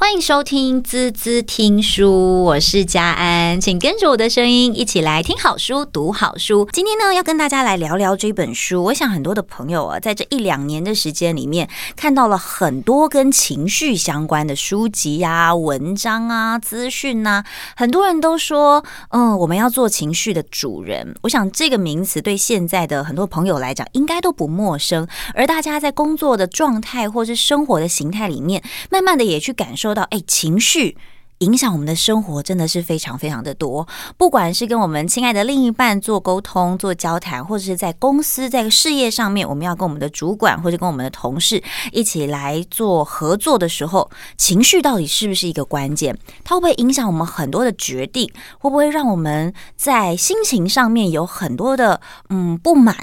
[0.00, 6.68] 欢迎收听滋滋听书，我是佳安，请跟着我的声音一起来听好书、读好书。
[6.72, 8.84] 今天呢，要跟大家来聊聊这本书。
[8.84, 17.44] 我想很多的朋友啊，在这一两年的时间里面，看到了很多跟情绪相关的书籍啊、文章啊、资讯啊。
[17.76, 21.16] 很多人都说，嗯，我们要做情绪的主人。
[21.22, 25.08] 我想这个名词对现在的很多朋友来讲，应该都不陌生。
[25.34, 29.87] 而大家在工作的状态或是生活的形态里面，慢慢的也去感受。
[29.88, 30.98] 说到哎，情绪
[31.38, 33.88] 影响我们的生活真的是非常非常的多。
[34.18, 46.18] 不管是跟我们亲爱的另一半做沟通、做交谈，或者是在公司、在事业上面，我们要跟我们的主管或者跟我们的同事一起来做合作的时候，情绪到底是不是一个关键？
[46.44, 48.30] 它会不会影响我们很多的决定？
[48.58, 52.94] 会不会让我们在心情上面有很多的嗯不满、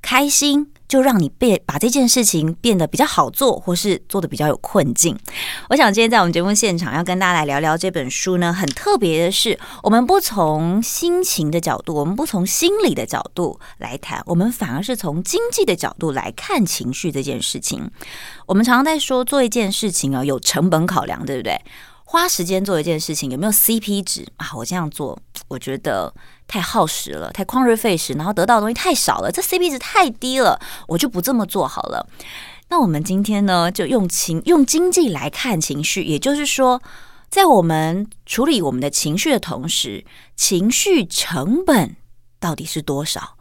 [0.00, 0.68] 开心？
[0.88, 5.16] 就让你变把这件事情变得比较好做，或是做得比较有困境。
[5.68, 17.88] 我想今天在我们节目现场要跟大家来聊聊这本书呢，很特别的是，我们不从心情的角度，我们不从心理的角度来谈，我们反而是从经济的角度来看情绪这件事情。
[18.46, 21.56] 我们常常在说做一件事情啊，有成本考量，对不对？
[22.12, 24.50] 花时间做一件事情有没有 CP 值啊？
[24.56, 25.16] 我这样做，
[25.46, 26.12] 我觉得
[26.48, 32.04] 太耗时了，太旷日费时，然后得到的东西太少了，这 CP 值太低了，我就不这么做好了。
[32.68, 36.82] 那我们今天呢，就用情用经济来看情绪，也就是说，
[37.28, 41.94] 在我们处理我们的情绪的同时，情绪成本
[42.40, 43.36] 到底是多少？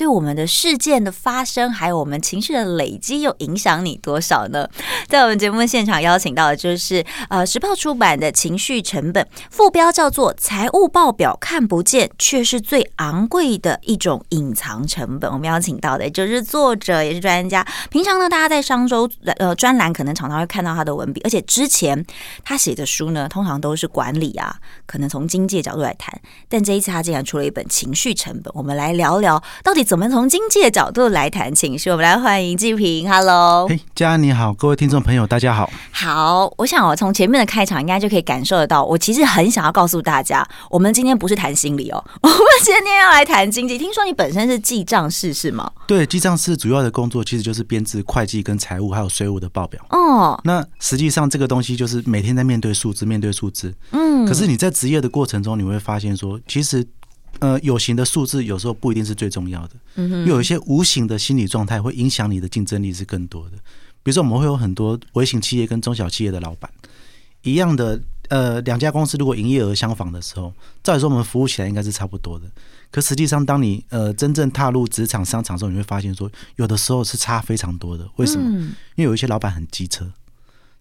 [0.00, 4.66] 对我们的事件的发生，还有我们情绪的累积，又影响你多少呢？
[5.08, 15.28] 在我们节目现场邀请到的就是呃时报出版的《情绪成本》，副标叫做“财务报表看不见，却是最昂贵的一种隐藏成本”。
[15.30, 17.62] 我们邀请到的就是作者，也是专家。
[17.90, 19.06] 平常呢，大家在商周
[19.36, 22.02] 呃专栏可能常常会看到他的文笔，而且之前
[22.42, 24.56] 他写的书呢，通常都是管理啊，
[24.86, 26.18] 可能从经济角度来谈。
[26.48, 29.84] 但这一次他竟然出了一本《情绪成本》，我们来聊聊到底。
[29.90, 31.90] 怎么从经济的角度来谈情绪？
[31.90, 35.68] 我们来欢迎季平，Hello，嘿，佳安你好，各位听众朋友，大家好。
[35.90, 43.76] 好，我想我从前面的开场应该就可以感受得到，我其实很想要告诉大家，我们今天不是谈心理哦， 我们今天要来谈经济。
[43.76, 45.68] 听说你本身是记账师是吗？
[45.88, 49.84] 对，记账师主要的工作其实就是编制会计跟财务还有税务的报表。
[49.90, 53.74] 哦，那实际上这个东西就是每天在面对数字，面对数字。
[53.90, 56.86] 嗯，可是你在职业的过程中，你会发现说，其实。
[57.38, 63.56] 呃，有形的数字有时候不一定是最重要的，嗯哼，又有一些无形的心理状态会影响你的竞争力是更多的。
[64.02, 66.70] 比如说，我们会有很多微型企业跟中小企业的老板
[67.42, 70.52] 一样的，呃，两家公司如果营业额相仿的时候，
[70.82, 72.46] 照理说我们服务起来应该是差不多的。
[72.90, 78.08] 可实际上，当你呃真正踏入职场商场的时候，你会发现说，有的时候是差非常多的。
[78.16, 78.50] 为什么？
[78.96, 80.10] 因为有一些老板很机车，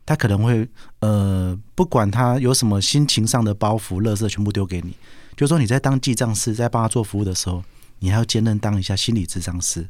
[0.06, 0.68] 他可能会
[1.02, 4.94] 呃，不管他有什么心情上的包袱、乐色，全部丢给你。
[5.40, 7.64] 就是说你在当记账师，在帮他做服务的时候，
[8.00, 9.88] 你还要兼任当一下心理咨商师。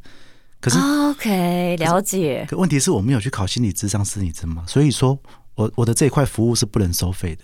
[0.62, 2.46] 可是，OK，了解。
[2.48, 4.64] 可问题是我没有去考心理咨商师，你知道吗？
[4.68, 5.18] 所以说
[5.56, 7.44] 我我的这一块服务是不能收费的。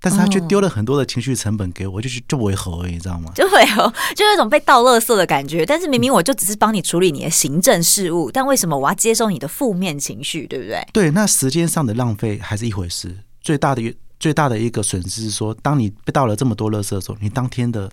[0.00, 3.30] 但是他却丢了很多的情绪成本给我，就是就违和而已，你知道吗？
[3.34, 5.66] 就违和，就有一种被倒垃圾的感觉。
[5.66, 10.46] 但是明明我就只是帮你处理你的行政事务，但为什么我要接受你的负面情绪？
[10.46, 10.82] 对不对？
[10.90, 13.18] 对，那时间上的浪费还是一回事。
[13.42, 13.82] 最大的
[14.18, 17.90] 最大的一个损失是说，当你被倒了这么多垃圾的时候，你当天的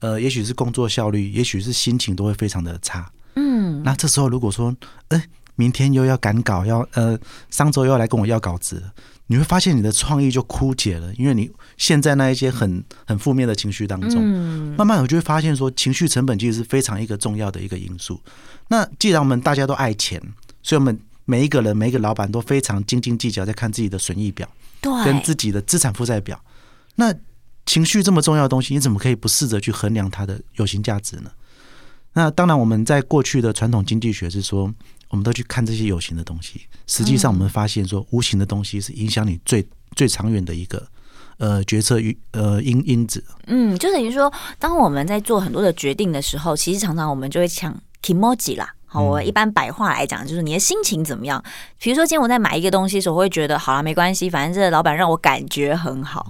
[0.00, 3.10] 呃，也许是工作效率，也许是心情都会非常的差。
[3.34, 4.74] 嗯，那这时候如果说，
[5.08, 7.18] 哎、欸，明天又要赶稿，要呃，
[7.50, 8.82] 上周又要来跟我要稿子，
[9.26, 14.20] 你会发现你的创意就枯竭了，因为你陷在那一些很很负面的情绪当中。
[14.22, 18.20] 嗯，慢慢我就会发现说，情绪成本其实是非常一个重要的一个因素。
[18.68, 20.20] 那既然我们大家都爱钱，
[20.62, 24.48] 所以我们每一个人每一个老板都非常斤斤计较，在看自己的损益表。
[25.04, 26.40] 跟自己的资产负债表，
[26.94, 27.12] 那
[27.64, 31.30] 情绪这么重要的东西，你怎么可以不试着去衡量它的有形价值呢？
[32.12, 34.72] 那当然，我们在过去的传统经济学是说，
[35.08, 36.60] 我们都去看这些有形的东西。
[36.86, 39.66] 实际上，我们发现说，无形的东西是影响你最
[39.96, 40.86] 最长远的一个
[41.38, 43.24] 呃决策与呃因因子。
[43.46, 48.75] 嗯，就等于说，当我们在做很多的决定的时候，其实常常我们就会抢 kimoji 啦。
[48.96, 51.42] 好，我一般白话来讲，就是你的心情怎么样？
[51.78, 56.26] 比如说，今天我在买一个东西的时候，我会觉得好了，没关系，反正这个老板让我感觉很好，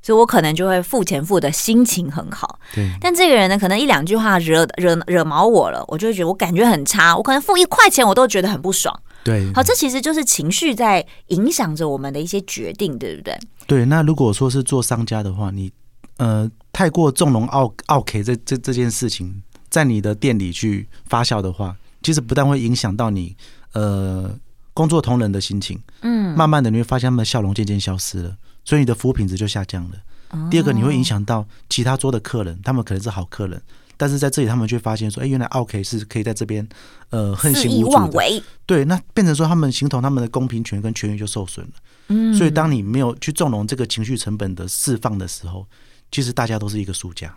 [0.00, 2.60] 所以我可能就会付钱付的心情很好。
[2.72, 2.88] 对。
[3.00, 8.94] 但这个人呢，可能一两句话惹惹惹毛我了，我就会觉得我感觉很差，我可能付一块钱我都觉得很不爽。
[9.24, 9.52] 对。
[9.52, 13.36] 好，这其实就是情绪在影响着我们的一些决定，对不对？
[13.66, 13.84] 对。
[13.86, 15.72] 那如果说是做商家的话，你
[16.18, 21.74] 呃太过纵容奥奥 K 这这这件事情，在你的店里去发酵的话。
[22.04, 23.34] 其实不但会影响到你，
[23.72, 24.30] 呃，
[24.74, 29.96] 工作同仁的心情，嗯，慢慢的你会发现他们的笑容渐渐消失了，所以你的服务品质就下降了。
[30.28, 33.60] 哦、第二个，你会影响到其他桌的客人，他们可能是好客人，
[33.96, 36.68] 但是在这里他们却发现说，哎，原来奥 K 是可以在这边
[37.08, 41.72] 呃横行无阻的，对，那变成说他们形同他们的公平权跟权益就受损了。
[42.08, 45.66] 嗯，所以当你没有去纵容这个情绪成本的释放的时候，
[46.10, 47.34] 其实大家都是一个输家。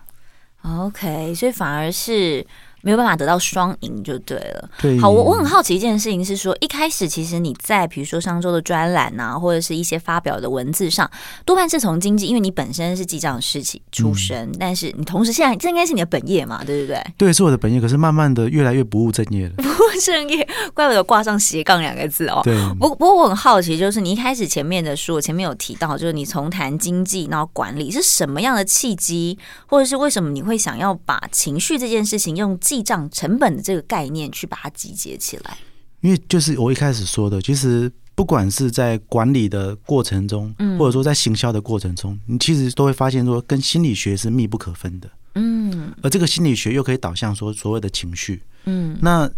[0.63, 2.45] OK，所以反而是。
[2.81, 4.69] 没有办法得到双赢就对了。
[4.81, 11.09] 对，好，我我很好奇一件事情是说，一开始其实你在比如说上周的专栏啊，或者是一些发表的文字上，
[11.45, 17.03] 多半是从经济，因为你本身是记账师起出身，嗯、但是你同时现在 这应该是你的本业嘛，对不对？
[17.17, 19.53] 对，是我的本业，可是慢慢的越来越不务正业了。
[19.57, 22.41] 不务正业，怪不得挂上斜杠两个字哦。
[22.43, 22.55] 对。
[22.79, 35.57] 不不过我很好奇，就是你一开始前面的书，我前面有提到，就是你从谈经济然后管理是什么样的契机，或者是为什么你会想要把情绪这件事情用记账成本的这个概念去把它集结起来，
[36.01, 49.31] 因为就是我一开始说的，其实不管是在管理的过程中，嗯，或者说在行销的过程中，你其实都会发现说，跟心理学是密不可分的，嗯，而这个心理学又可以导向说所谓的情绪，嗯，那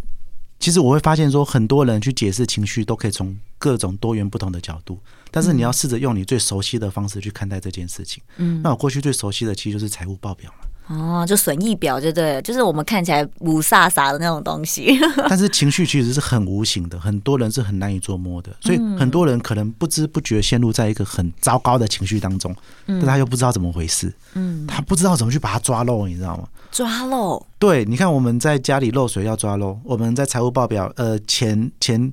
[0.60, 5.00] 其实我会发现说，很多人去解释情绪，都可以从各种多元不同的角度，
[5.30, 10.52] 但是你要试着用你最熟悉的方式去看待这件事情，嗯，那我过去最熟悉的其实就是财务报表。
[10.59, 10.59] 嘛。
[10.90, 15.00] 哦，就损益表，就对，就是我们看起来五煞煞的那种东西。
[15.30, 22.56] 但是情绪其实是很无形的，很多人是很难以捉摸的，所以很多人可能不知不觉陷入在一个很糟糕的情绪当中，
[22.88, 26.48] 但他又不知道怎么回事，嗯，他不知道怎么去把它抓漏，你知道吗？
[26.72, 27.46] 抓漏？
[27.60, 32.12] 对，你看我们在家里漏水要抓漏，我们在财务报表，呃，钱钱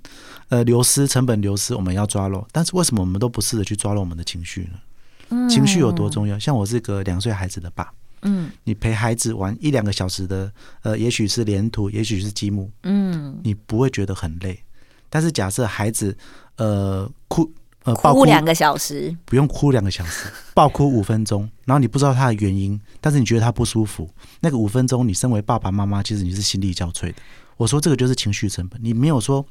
[0.51, 5.49] 呃流失，成本流失，我们要抓漏，但是为什么我们都不试着去抓漏我们的情绪呢？
[5.49, 6.39] 情绪有多重要？
[6.39, 7.91] 像我是个两岁孩子的爸。
[8.23, 10.51] 嗯，你陪孩子玩一两个小时的，
[10.83, 14.59] 呃，也许是连图，也许是积木，嗯，你不会觉得很累。
[15.09, 16.17] 但是假设孩子，
[16.57, 17.51] 呃，哭，
[17.85, 24.11] 呃，爆哭两个小时，不用哭两个小时， 爆哭五分钟，然后你不知道他的原因，但是你觉得他不舒服，
[24.41, 27.15] 那个五分钟，你身为爸爸妈妈，其实你是心力交瘁的。
[27.57, 29.47] 我说这个就是情绪成本，你没有说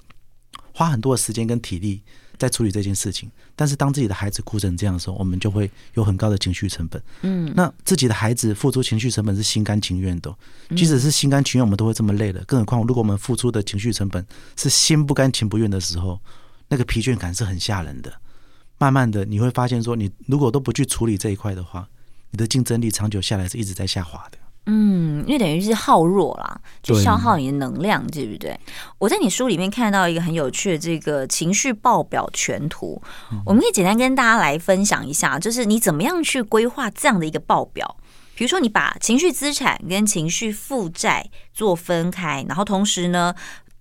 [0.73, 2.01] 花很多的时间跟体力。
[2.37, 7.01] 在处理这件事情，但是当自己的孩子哭成这样的时候，我们就会有很高的情绪成本。
[7.21, 10.35] 嗯，那自己的孩子付出情绪成本是心甘情愿的，
[10.75, 12.43] 即使是心甘情愿，我们都会这么累了。
[12.45, 16.19] 更何况，如果我们付出的情绪成本是心不甘情不愿的时候，
[16.67, 18.13] 那个疲倦感是很吓人的。
[18.77, 21.87] 慢慢的，你会发现说，你如果都不去处理这一块的话，
[22.31, 24.37] 你的竞争力长久下来是一直在下滑的。
[24.67, 28.59] 嗯，因为等于是耗弱啦，就消耗你的能量，对不对？
[28.97, 33.01] 我在你书里面看到一个很有趣的这个情绪报表全图，
[33.45, 37.97] 我们可以简单跟大家来分享一下，就是你怎么样去规划这样的一个报表。
[38.37, 43.33] 比如说，你把情绪资产跟情绪负债做分开，然后同时呢，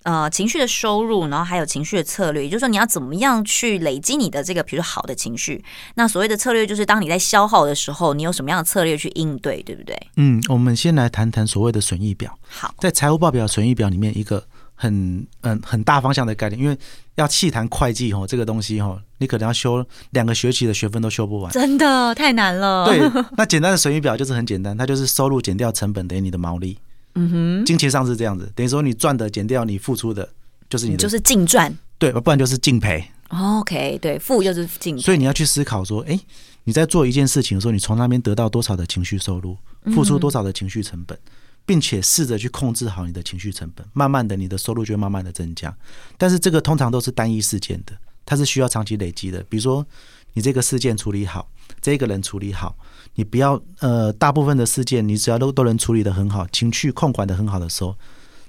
[0.05, 5.65] 呃，情绪的收入，然后还有情绪的策略，也就是说，你要怎么样去累积你的这个，比如说好的情绪。
[5.95, 9.99] 那所谓的策略，就是当你在消耗的时候，你有什么样的策略去应对，对不对？
[10.17, 12.37] 嗯，我们先来谈谈所谓的损益表。
[12.47, 16.77] 好，在财务报表损益表里面，一个很嗯很大方向的概念，因为
[17.15, 22.85] 要细谈会计哦，这个东西哦，你可能要修两个学期的学分都修不完，真的太难了。
[22.85, 22.99] 对，
[23.35, 26.77] 那简单的损益表就是很简单，它就是收入减掉成本等于你的毛利。
[27.15, 30.29] 嗯哼，金钱上是这样子，等于说你赚的减掉你付出的，
[30.69, 33.03] 就是你的，就是净赚，对，不然就是净赔。
[33.29, 34.99] OK，对，负就是净。
[34.99, 36.19] 所以你要去思考说，哎，
[36.65, 39.57] 你在做一件事情的时候，你从那边得到多少的情绪收入，
[39.93, 41.17] 付出多少的情绪成本，
[41.65, 45.75] 并且试着去控制好你的情绪成本，慢慢的你的收入就会慢慢的增加。
[46.17, 47.93] 但是这个通常都是单一事件的，
[48.25, 49.43] 它是需要长期累积的。
[49.49, 49.85] 比如说
[50.33, 51.49] 你这个事件处理好，
[51.81, 52.75] 这个人处理好。
[53.15, 57.97] 你不要呃，大部分的事件，你只要都都能处理得很好，情绪控管得很好的时候，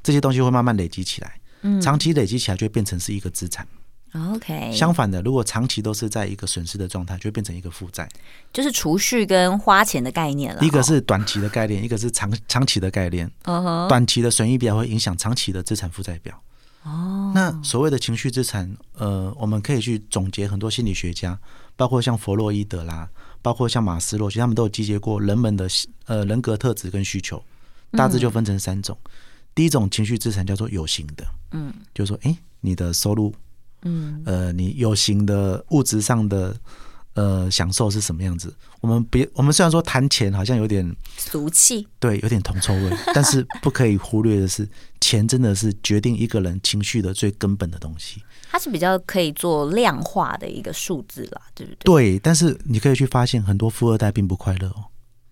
[0.02, 1.40] 这些东西会慢慢累积起来。
[1.62, 3.66] 嗯，长期累积起来就会变成是一个资产。
[4.32, 4.73] OK。
[4.73, 8.08] 相反的，如果长期都是在一个损失的状态，就会变成一个负债。
[8.52, 10.62] 就是储蓄跟花钱的概念了。
[10.62, 13.30] 一个是短期的概念，一个是长长期的概念。
[13.44, 13.88] Uh-huh.
[13.88, 16.40] 短期的损益表会影响长期的资产负债表。
[16.85, 17.32] 哦。
[17.35, 21.38] 那所谓的情绪资产，呃，我们可以去总结很多心理学家，
[21.76, 23.08] 包括像弗洛伊德啦。
[23.47, 25.69] 包括像马斯洛，其实他们都有集结过人们的
[26.07, 27.41] 呃人格特质跟需求，
[27.93, 28.99] 大致就分成三种。
[29.05, 29.11] 嗯、
[29.55, 33.33] 第一种情绪资产叫做有形的，嗯，就是说，哎、欸，你的收入，
[33.83, 36.57] 嗯，呃，你有形的物质上的
[37.16, 38.54] 呃享受是什么样子？
[38.80, 44.68] 我们别，我们虽然说谈钱好像有点俗气，对，有点铜臭味， 但是不可以忽略的是，
[45.00, 48.23] 钱真的是决定一个人情绪的最根本的东西。
[48.49, 51.85] 它是比较可以做量化的一个数字啦，对不对？
[51.85, 54.85] 对，但是你可以去发现，很多富二代并不快乐哦。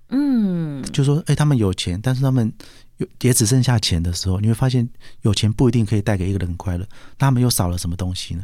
[0.08, 2.52] 嗯，就说，哎，他们有钱，但是他们
[2.98, 4.88] 有也只剩下钱的时候，你会发现
[5.22, 6.84] 有钱不一定可以带给一个人快乐，
[7.18, 8.42] 那他们又少了什么东西呢？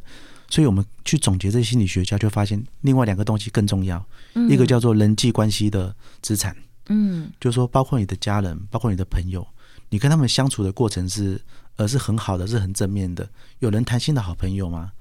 [0.50, 4.04] 所以我们去总结这些心理学家就发现，另外两个东西更重要，
[4.50, 6.54] 一个叫做人际关系的资产，
[6.88, 9.46] 嗯，就是说包括你的家人，包括你的朋友，
[9.88, 11.40] 你跟他们相处的过程是，
[11.76, 13.26] 呃，是很好的，是很正面的，
[13.60, 14.92] 有人谈心的好朋友吗？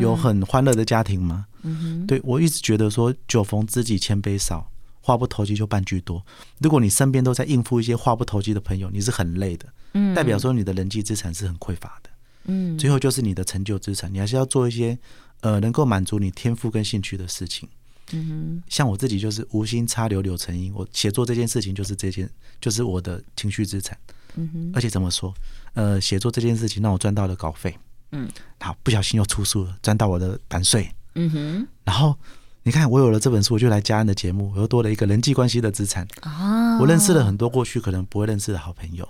[0.00, 1.44] 有很欢乐的家庭吗？
[1.60, 4.70] 嗯哼，对，我一直觉得说，酒逢知己千杯少，
[5.02, 6.24] 话不投机就半句多。
[6.58, 12.08] 如果你身边都在应付一些话不投机的朋友，你是很累的，嗯，代表说你的人际资产是很匮乏的，
[12.44, 14.98] 嗯，最后就是你的成就资产，你还是要做一些
[15.40, 17.68] 呃能够满足你天赋跟兴趣的事情，
[18.12, 22.28] 嗯哼，像我自己就是无心插柳柳成荫，我写作这件事情就是这件，
[22.60, 23.96] 就是我的情绪资产，
[24.36, 25.34] 嗯哼，而且怎么说，
[25.74, 27.76] 呃，写作这件事情让我赚到了稿费。
[28.12, 28.28] 嗯，
[28.60, 30.88] 好，不小心又出书了，赚到我的版税。
[31.14, 32.16] 嗯哼，然后
[32.62, 36.06] 你看，我有了这本书，我就来嘉恩的节目，我又多了一个人际关系的资产。
[36.22, 39.08] 哦，我认识了很多过去可能不会认识的好朋友。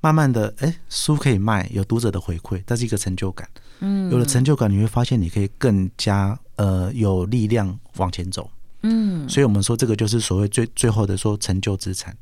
[0.00, 3.48] 慢慢的，哎，书可以卖，有读者的回馈，这是一个成就感。
[3.80, 8.50] 嗯，有了成就感，你会发现你可以更加呃有力量往前走。
[8.82, 12.16] 嗯，所以我们说这个就是所谓最最后的说成就资产。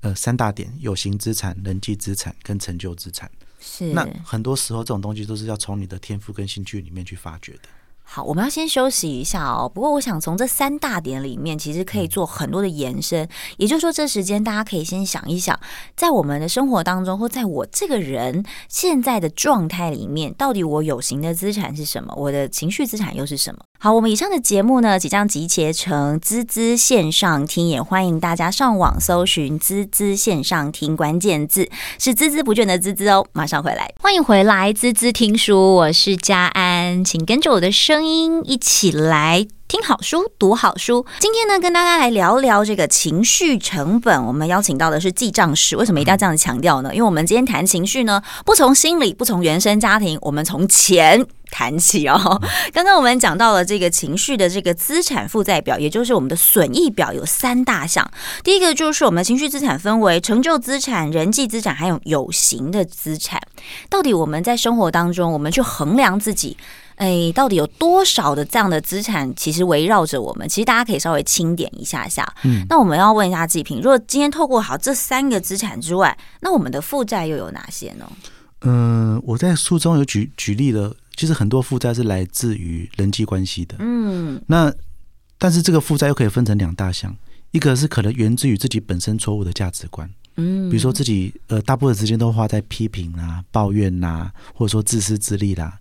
[0.00, 3.30] 呃，三大点：有形资产、人际资产跟成就资产。
[3.60, 7.60] 是，那很多时候这种东西都是要从你的天赋跟兴趣里面去发掘的。
[8.08, 9.68] 好，我们要先休息一下哦。
[9.68, 13.24] 不过，我想从这三大点里面，其实可以做很多的延伸。
[13.24, 15.58] 嗯、也就是说，这时间大家可以先想一想，
[15.96, 22.14] 在我们的生活当中，或在我这个人现在的状态里面，到底我有形的资产是什么？
[22.16, 23.60] 我的情绪资产又是什么？
[23.78, 33.26] 好，我们以上的节目呢，即将集结成滋滋线上听，也欢迎大家上网搜寻“滋滋线上听”关键字，是孜孜不倦的滋滋哦。
[33.32, 37.95] 马上回来，欢迎回来，滋滋听书，我是佳安，请跟着我的声。
[37.96, 41.06] 声音一起来听好书，读好书。
[41.18, 44.22] 今天呢，跟大家来聊聊这个情绪成本。
[44.22, 45.74] 我们邀请到的是记账师。
[45.78, 46.94] 为什么一定要这样强调呢？
[46.94, 52.38] 因为我们今天谈情绪呢，不从心理，不从原生家庭，我们从钱谈起哦。
[52.70, 58.06] 刚刚我们讲到了这个情绪的这个资产负债表，也就是我们的损益表，有三大项。
[58.44, 63.40] 第一个就是我们情绪资产分为成就资产、人际资产，还有有形的资产。
[63.88, 66.58] 到底我们在生活当中，我们去衡量自己。
[66.96, 70.48] 哎，到底有多少的这样的资产，其实围绕着我们？
[70.48, 72.26] 其实大家可以稍微清点一下下。
[72.44, 78.10] 嗯，那我们要问一下季平，如果今天透过好这三个资产之外，那我们的负债又有哪些呢？
[78.62, 83.76] 嗯、呃，我在书中有举举例了，其实很多负债是来自于人际关系的。
[83.78, 84.72] 嗯，那
[85.38, 87.14] 但是这个负债又可以分成两大项，
[87.50, 90.10] 一个是可能源自于自己本身错误的价值观。
[90.36, 95.78] 嗯，比如说自己呃，大部分时间都花在批评啊、抱怨呐、啊，或者说自私自利啦。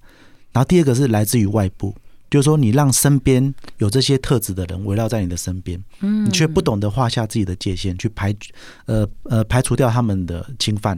[0.55, 1.93] 然后第二个是来自于外部，
[2.31, 8.33] 就是说你让身边有这些特质的人围绕在你的身边，嗯，你却不懂得画下自己的界限，去排，
[8.85, 10.97] 呃呃排除掉他们的侵犯，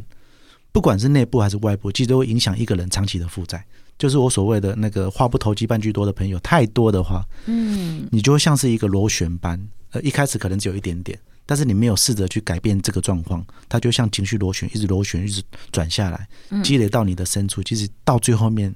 [0.71, 3.65] 不管是内部还是外部，其实都会影响一个人长期的负债。
[3.97, 9.59] 就是我所谓的那个话不投机半句多的朋友太多的话，嗯，你就会像是一个螺旋般，
[9.89, 16.27] 呃，一开始可能只有一点点，但是你没有试着去改变这个状况，它就像情绪螺旋，一直螺旋，一直转下来，
[16.61, 18.75] 积累到你的深处，其实到最后面。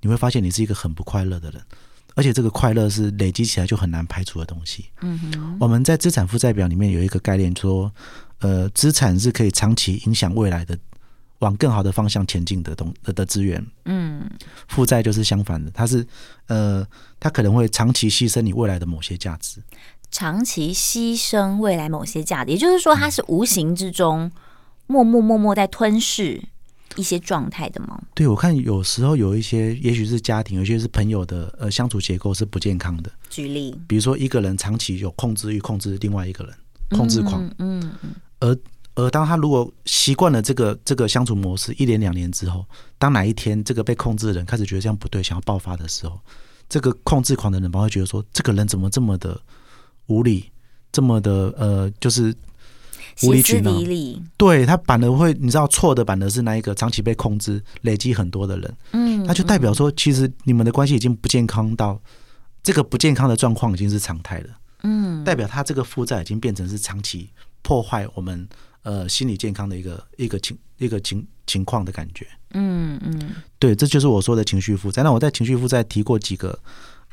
[0.00, 1.62] 你会发现你是一个很不快乐的人，
[2.14, 4.86] 而且这个快乐是累积起来就很难排除的东西。
[5.00, 7.92] 嗯哼，我们在资产负债表里面有一个概念说，
[8.40, 10.78] 呃，资产是可以长期影响未来的，
[11.40, 13.64] 往更好的方向前进的东的的资源。
[13.84, 14.28] 嗯，
[14.68, 16.06] 负债就是相反的，它是
[16.46, 16.86] 呃，
[17.18, 19.60] 它可能会长期牺牲你未来的某些价值，
[20.10, 24.30] 长期牺牲未来某些价值，也就是说，它是无形之中
[24.86, 26.42] 默默默默在吞噬。
[26.98, 27.96] 一些状态的吗？
[28.12, 33.10] 对，我看有时候有一些，也许是家庭，有些是朋友的，呃，相处结构是不健康的。
[33.30, 36.52] 举例，比如说一个人长期有控制欲，控制另外一个人，
[36.90, 38.58] 控制狂，嗯嗯，嗯，而
[38.96, 42.66] 而当他如果习惯了这个这个相处模式一年两年之后，
[42.98, 46.20] 当哪一天这个被控制的人开始觉得这样不对，想要爆发的时候，
[46.68, 49.40] 这个控制狂的人反而会觉得说，这个人怎么这么的
[50.06, 50.50] 无理，
[50.90, 52.34] 这么的呃，就是。
[53.22, 53.72] 无理取闹，
[54.36, 62.00] 对他反而会，你知道错的反而是那一个长期被控制、累积很多的人，嗯，那就代表说，其实你们的关系已经不健康到
[62.62, 64.48] 这个不健康的状况已经是常态了，
[64.84, 67.28] 嗯，代表他这个负债已经变成是长期
[67.62, 68.48] 破坏我们
[68.82, 75.02] 呃心理健康的一个一个情一个情情况的感觉，嗯嗯，对，这就是我说的情绪负债。
[75.02, 76.58] 那我在情绪负债提过几个。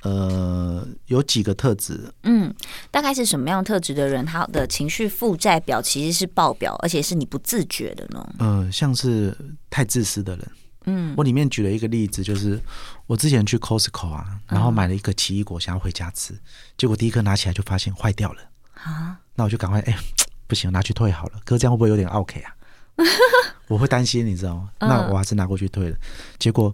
[0.05, 2.53] 呃，有几个特质，嗯，
[2.91, 8.35] 大概是什么样特质的人，他的情绪负债表其实是爆表，而且是你不自觉的呢？
[8.37, 9.35] 呃，像是
[9.67, 10.51] 太自私的人，
[10.85, 12.61] 嗯，我里面举了一个例子，就是
[13.07, 16.37] 我之前去 Costco 啊，然后买了一个奇异果，想要回家吃，
[16.77, 18.41] 结果第一颗拿起来就发现坏掉了
[18.75, 19.99] 啊，那我就赶快哎、欸，
[20.45, 21.39] 不行，拿去退好了。
[21.43, 22.53] 可是这样会不会有点 OK 啊？
[23.67, 24.71] 我会担心，你知道吗？
[24.79, 25.97] 那我还是拿过去退了。
[26.37, 26.73] 结果，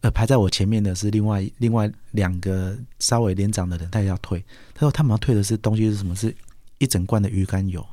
[0.00, 4.44] 呃，排在我前面的是另外另外两个稍微年长的人，他也要退。
[4.74, 6.16] 他说他们要退的是东西是什么？
[6.16, 6.34] 是
[6.78, 7.86] 一整罐的鱼肝油。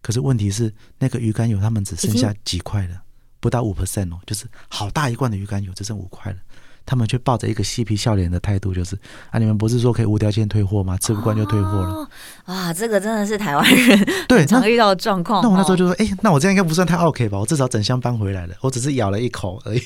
[0.00, 3.02] 可是问题是，那个鱼肝油他们只剩下几块了，
[3.40, 6.38] 不到五 percent 哦，就是好大一罐的鱼肝油只剩五块了。
[6.88, 8.96] 他们却抱着一个嬉皮笑脸的态度，就是
[9.28, 10.96] 啊，你们不是说可以无条件退货吗？
[10.96, 11.88] 吃不惯就退货了。
[11.90, 12.08] 哦。
[12.44, 15.42] 啊，这个真的是台湾人对常遇到的状况。
[15.42, 17.38] 那我那时候就说，哎、欸，那我这样应该不算太 OK 吧？
[17.38, 19.82] 我至少整箱搬回来了，我只是 咬了一口而已。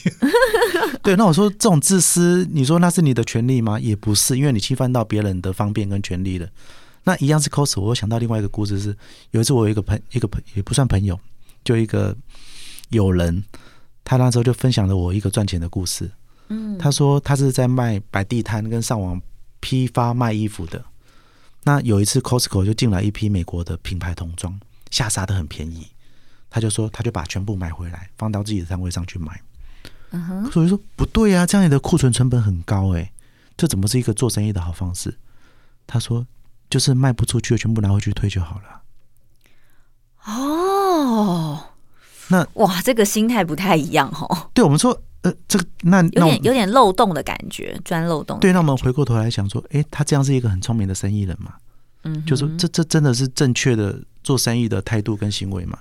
[1.02, 3.80] 对，那我说这种自私，你说那是你的权利吗？
[3.80, 6.46] 也不是，因为你侵犯到别人的方便跟权利了。
[7.02, 7.80] 那一样是 cos。
[7.80, 8.96] 我想到另外一个故事是，
[9.32, 11.18] 有一次我有一个朋一个朋也不算朋友，
[11.64, 12.16] 就一个
[12.90, 13.42] 友人，
[14.04, 16.08] 他那时候就分享了我一个赚钱的故事。
[16.78, 19.20] 他说他是在卖摆地摊跟上网
[19.60, 20.84] 批发卖衣服的。
[21.64, 24.58] 那有一次 Costco 就进来一批美国的品牌童装，
[24.90, 25.86] 下杀的很便宜。
[26.50, 29.40] 他就说他就把全部买回来，放到自己的摊位上去卖。
[30.10, 33.12] 嗯哼，所以说不对啊，这样你的库存成本很高诶，
[33.56, 35.16] 这怎么是一个做生意的好方式？
[35.86, 36.26] 他说
[36.68, 38.82] 就是卖不出去的全部拿回去退就好了。
[40.24, 41.70] 哦，
[42.28, 44.50] 那哇，这个心态不太一样哦。
[44.52, 45.00] 对我们说。
[45.22, 48.38] 呃，这个那，有点有点漏洞的感觉，钻漏洞。
[48.40, 51.54] 对，那我们回过头来想说，哎，他这样是一个很聪明的生意人嘛？
[52.04, 55.78] 嗯，就是这这真的是正确的做生意的态度跟行为嘛？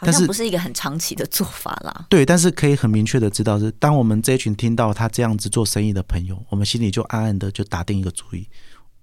[0.00, 2.06] 但是不是一个很长期的做法啦。
[2.08, 8.48] 对，但是可以很明确的知道是，当我们这一群听到他这样子做生意的朋友，我们心里就暗暗的就打定一个主意，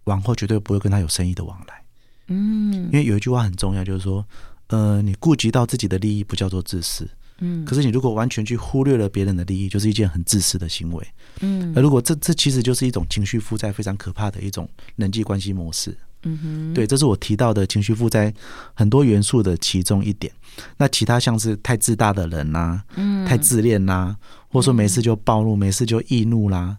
[0.06, 1.84] 往后绝对不会跟他有生意的往来。
[2.28, 4.26] 嗯，因为有一句话很重要，就是说，
[4.68, 7.08] 呃，你顾及到自己的利益，不叫做自私。
[7.42, 11.08] 嗯，可是你如果完全去忽略了别人的利益，就是一件很自私的行为。
[11.42, 15.96] 嗯，而如果这这其实就是一种情绪负债非常可怕的一种人际关系模式。
[16.24, 18.34] 嗯哼，对，这是我提到的情绪负债
[18.74, 20.30] 很多元素的其中一点。
[20.76, 24.18] 那其他像是太自大的人呐、啊，嗯，太自恋啦、啊，
[24.50, 26.76] 或者说没事就暴怒，没事就易怒啦，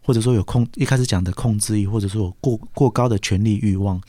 [0.00, 4.00] 或者说有控一开始讲的控制欲，或者说有过过高的权力欲望，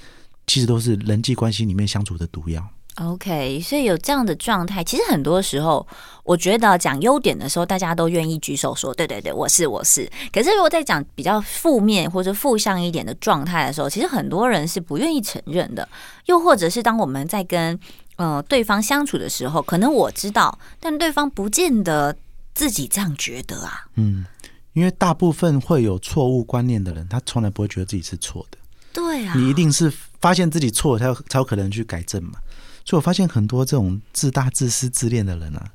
[0.45, 2.63] 其实都是人际关系里面相处的毒药。
[2.95, 5.85] OK，所以有这样的状态，其实很多时候，
[6.23, 10.09] 我觉得讲优点的时候，大家都愿意举手说，对对对，我是我是。
[10.31, 15.87] 可是如果在讲比较负面或者负向一点的状态的时候，其实很多人是不愿意承认的。
[16.27, 17.77] 又或者是当我们在跟
[18.15, 22.15] 呃对方相处的时候，可能我知道，但对方不见得
[22.53, 23.87] 自己这样觉得啊。
[23.95, 24.25] 嗯，
[24.71, 28.57] 因为大部分会有错误观念的人，他从来不会觉得自己是错的。
[28.93, 32.39] 对啊，你一定是发现自己错，才有才有可能去改正嘛。
[32.85, 35.71] 所以我发现很多这种自大、自私、自恋的人啊，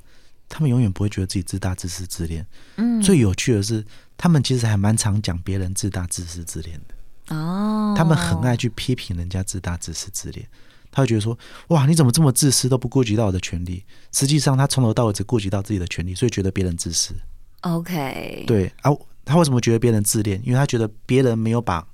[0.49, 2.47] 他们永远不会觉得自己自大、自私、自恋。
[2.77, 3.85] 嗯，最有趣的是，
[4.17, 7.35] 他们其实还蛮常讲别人自大、自私、自恋的。
[7.35, 10.47] 哦，他们很爱去批评人家自大、自私、自恋。
[10.93, 11.37] 他会觉得说
[11.69, 17.15] ：“哇，你怎么这么自私，都不顾及到我的权利？”实际上，他从头到尾只顾及到自己的权利，所以觉得别人自私。
[17.63, 18.91] OK，对啊，
[19.25, 20.41] 他为什么觉得别人自恋？
[20.45, 21.85] 因为他觉得别人没有把。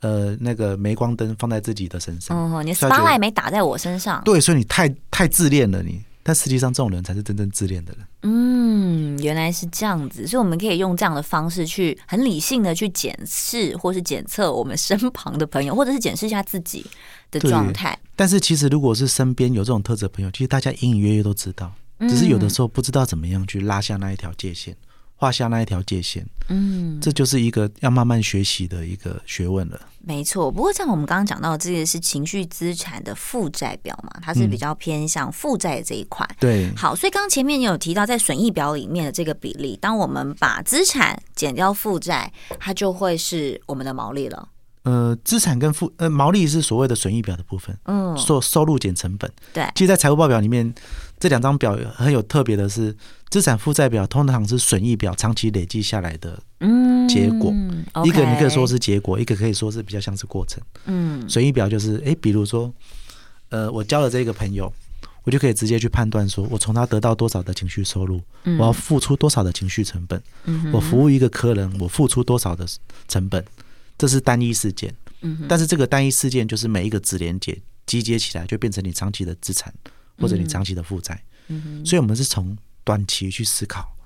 [0.00, 6.02] 呃，那个镁光灯放在自己的身上，哦，你 spotlight 没打在我身上，对，所以你太太自恋了，你。
[6.22, 8.06] 但实际上，这种人才是真正自恋的人。
[8.22, 16.84] 嗯，原来是这样子，所以我们可以用这样的方式去很理性的去检视或是检测我们身旁的朋友，或者是检视一下自己
[17.30, 17.98] 的状态。
[18.14, 24.76] 但是，其实如果是身边有这种特质的朋友，其实大家隐隐约约都知道，只是有的时候不知道怎么样去拉下那一条界限。
[25.20, 29.78] 画下那一条界限，嗯，这就是一个要慢慢学习的一个学问了。
[30.02, 36.26] 没错，不过像我们刚刚讲到的，这个是情绪资产的负债表嘛，它是比较偏向负债这一块。
[36.38, 44.48] 对，好，所以刚刚前面你有提到在损益表里面的这个比例，当我们把资产减掉负债，它就会是我们的毛利了。
[44.84, 49.30] 呃，资产跟负呃毛利是所谓的损益表的部分，嗯，收收入减成本。
[49.52, 50.74] 对，其实，在财务报表里面，
[51.20, 52.96] 这两张表很有特别的是，
[53.28, 56.42] 资产负债表通常是损益表长期累积下来的
[57.08, 57.52] 结果。
[57.52, 60.60] 嗯，一个你可以说是结果，一个可以说是比较像是过程。
[60.86, 62.72] 嗯，损益表就是，哎，比如说，
[63.50, 64.72] 呃，我交了这个朋友，
[65.22, 68.20] 我就可以直接去判断说，我从他得到多少的情绪收入，
[68.58, 70.20] 我要付出多少的情绪成本，
[70.72, 72.66] 我服务一个客人，我付出多少的
[73.06, 73.44] 成本。
[73.98, 74.94] 这是单一事件，
[75.46, 79.70] 但是这个单一事件就是每一个子连接集结起来，就变成你长期的资产
[80.20, 81.20] 或者你长期的负债。
[81.84, 83.96] 所以，我们是从短期去思考，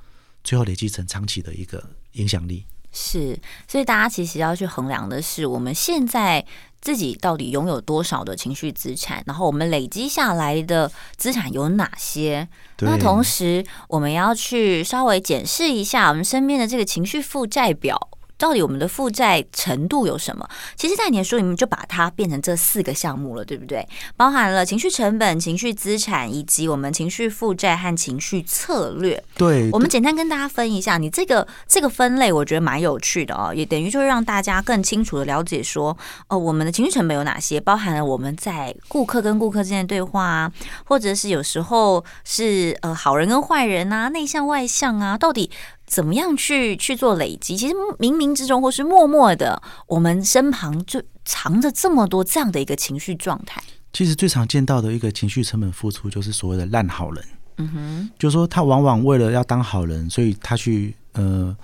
[0.42, 2.64] 最后累积成长期的一个影响力。
[2.90, 6.46] 是，所以大家其实要去衡量的是，我们现在
[6.80, 12.48] 自己到底拥有多少的情绪资产，然后我们累积下来的资产有哪些？
[12.78, 18.10] 那同时，我们要去稍微检视一下我们身边的这个情绪负债表。
[18.44, 20.46] 到底我们的负债程度有什么？
[20.76, 23.88] 其实，在你的书里面就把它变成这四个项目了，对不对？
[24.18, 29.24] 包含了情绪成本、情绪资产以及我们情绪负债和情绪策略。
[29.38, 35.96] 对，我们简单跟大家分一下，你这个这个分类，我觉得蛮有趣的哦，也等于就是让大家更清楚的了解说，
[36.28, 40.52] 哦，我们的情绪成本有哪些，包含了我们在顾客跟顾客之间的对话啊，
[40.84, 45.50] 或者是有时候是呃好人跟坏人啊，内向外向啊，到底。
[45.86, 47.56] 怎么样去去做累积？
[47.56, 53.62] 其实冥冥之中或是默默的，我们身旁就藏着这么多这样的一个情绪状态。
[53.92, 57.24] 其实最常见到的一个情绪成本付出，就是所谓的烂好人。
[57.58, 61.56] 嗯哼，就是说他往往为了要当好人，所以他去呃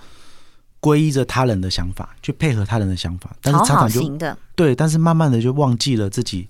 [0.79, 4.01] 皈依着他人的想法，去配合他人的想法，但是常常就
[4.55, 6.47] 对，但是慢慢的就忘记了自己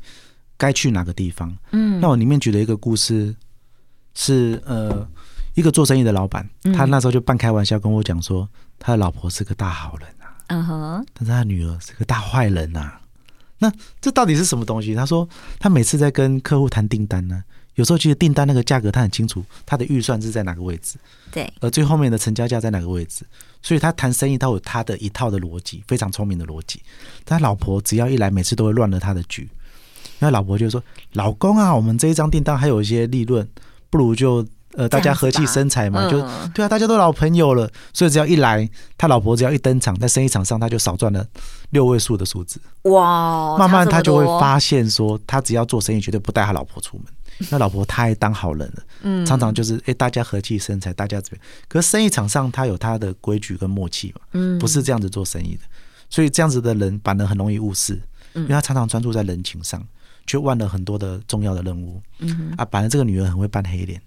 [0.58, 1.58] 该去哪个地方。
[1.72, 3.34] 嗯，那我里面举了一个故事，
[4.14, 5.08] 是呃。
[5.62, 13.00] 一个做生意的老板，他那时候就半开玩笑跟我讲说，他的老婆是个大好人啊，嗯哼，但是他女儿是个大坏人啊。
[13.60, 13.72] 那
[14.02, 14.96] 这到底是什么东西？
[14.96, 17.44] 他说他每次在跟客户谈订单呢，
[17.76, 20.98] 有时候其实订单那个价格他很清楚，他的预算是在哪个位置，
[21.30, 23.24] 对，而最后面的成交价在哪个位置，
[23.62, 26.82] 所以他谈生意他有他的一套的逻辑，非常聪明的逻辑。
[27.24, 29.48] 但他老婆只要一来，每次都会乱了他的局。
[30.18, 33.48] 那老婆就说：“老公啊，我们这一张订单还有一些利润，
[33.92, 36.22] 不如就。”呃，大家和气生财嘛，就
[36.54, 41.26] 对啊，大家都老朋友了，所以只要一来，他老婆只要一登场，在生意场上，他就少赚了
[41.72, 42.60] 六位数的数字。
[42.84, 43.58] 哇！
[43.58, 47.06] 慢慢他就会发现说，他只要做生意，绝对不带他老婆出门。
[47.50, 51.42] 那老婆太当好人了，嗯，常常就是哎，大家和气生财，大家这边。
[51.68, 55.62] 可是生意场上他有他的规矩跟默契嘛，嗯，不是这样子做生意的。
[56.08, 58.00] 所以这样子的人反而很容易误事，
[58.34, 59.82] 因为他常常专注在人情上，
[60.28, 62.00] 却忘了很多的重要的任务。
[62.20, 64.00] 嗯啊，反正这个女人很会扮黑脸。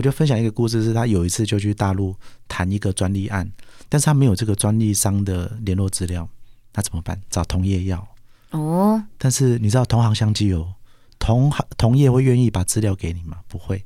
[0.00, 2.16] 我就分享一个故事，是他有一次就去大陆
[2.48, 3.46] 谈一个专利案，
[3.86, 6.26] 但是他没有这个专利商的联络资料，
[6.72, 7.20] 那怎么办？
[7.28, 8.08] 找同业要
[8.52, 9.04] 哦。
[9.18, 10.72] 但是你知道同行相忌哦，
[11.18, 13.40] 同行同业会愿意把资料给你吗？
[13.46, 13.76] 不会。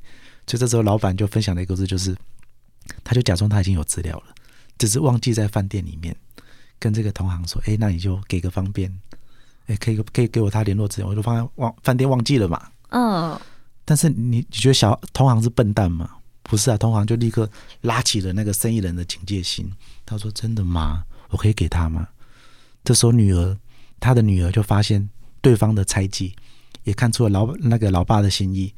[0.47, 2.15] 所以这时候老板就分享了一个故事，就是
[3.03, 4.33] 他就假装他已经有资料了，
[4.77, 6.15] 只是忘记在饭店里面
[6.79, 8.89] 跟这个同行说：“哎，那你就给个方便，
[9.67, 13.37] 哎，可以可以给我他联络资料，我就放在忘饭店忘记了嘛。”嗯。
[13.85, 16.09] 但是你你觉得小同行是笨蛋吗？
[16.41, 17.49] 不是啊，同行就立刻
[17.81, 19.71] 拉起了那个生意人的警戒心。
[20.05, 21.03] 他说：“真的吗？
[21.29, 22.07] 我可以给他吗？”
[22.83, 23.57] 这时候女儿，
[23.99, 25.09] 他的女儿就发现
[25.41, 26.35] 对方的猜忌，
[26.83, 28.73] 也看出了老那个老爸的心意，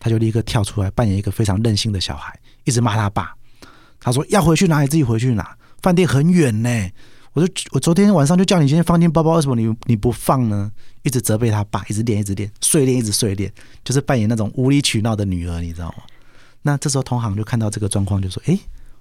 [0.00, 3.34] 他就立刻跳出来扮演一个非常任性的小孩，一直骂他爸。
[4.00, 6.90] 他说：“要回去哪里自己回去哪，饭店很远呢。”
[7.34, 10.70] 我就我昨天晚上就叫你今天放进包包，为什么你你不放呢？
[11.02, 16.04] 一直责备他爸，一直练，一直练，碎练，一直碎练，就是扮演那种无理取闹的女儿，你知道吗？
[16.62, 18.60] 那这时候同行就看到这个状况，就说：“诶，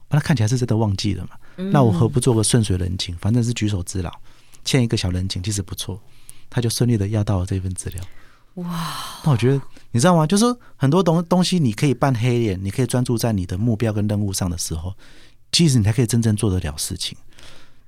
[0.09, 1.31] 那看起来是真的忘记了嘛？
[1.71, 3.15] 那我何不做个顺水人情？
[3.17, 4.11] 反正是举手之劳，
[4.63, 6.01] 欠一个小人情，其实不错。”
[6.49, 8.03] 他就顺利的要到了这份资料。
[8.55, 9.21] 哇！
[9.23, 10.25] 那我觉得你知道吗？
[10.25, 10.43] 就是
[10.75, 14.93] 很多东东西，你可以扮黑脸，你可以专注在你的目标跟任务上的时候，
[15.51, 17.17] 其实你才可以真正做得了事情。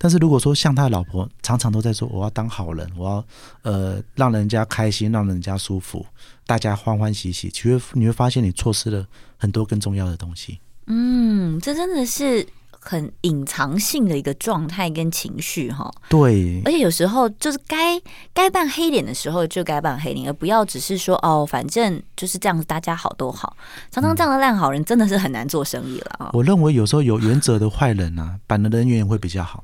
[0.03, 3.25] 但是如果说像他的老婆常常都在说，我要当好人，我要
[3.61, 6.05] 呃让人家开心，让人家舒服，
[6.45, 10.59] 大家欢欢喜喜，其实你会发现你错失了很多更重要的东西。
[10.87, 12.45] 嗯，这真的是
[12.77, 15.89] 很隐藏性的一个状态跟情绪哈。
[16.09, 17.97] 对，而且有时候就是该
[18.33, 23.55] 该扮黑脸的时候就该扮黑脸，而不要只是说哦，反正就是这样子，大家好都好。
[23.89, 26.31] 常常这样的烂好人真的是很难做生意了啊。
[26.33, 29.63] 我认为有时候有原则的坏人啊，板的人缘会比较好。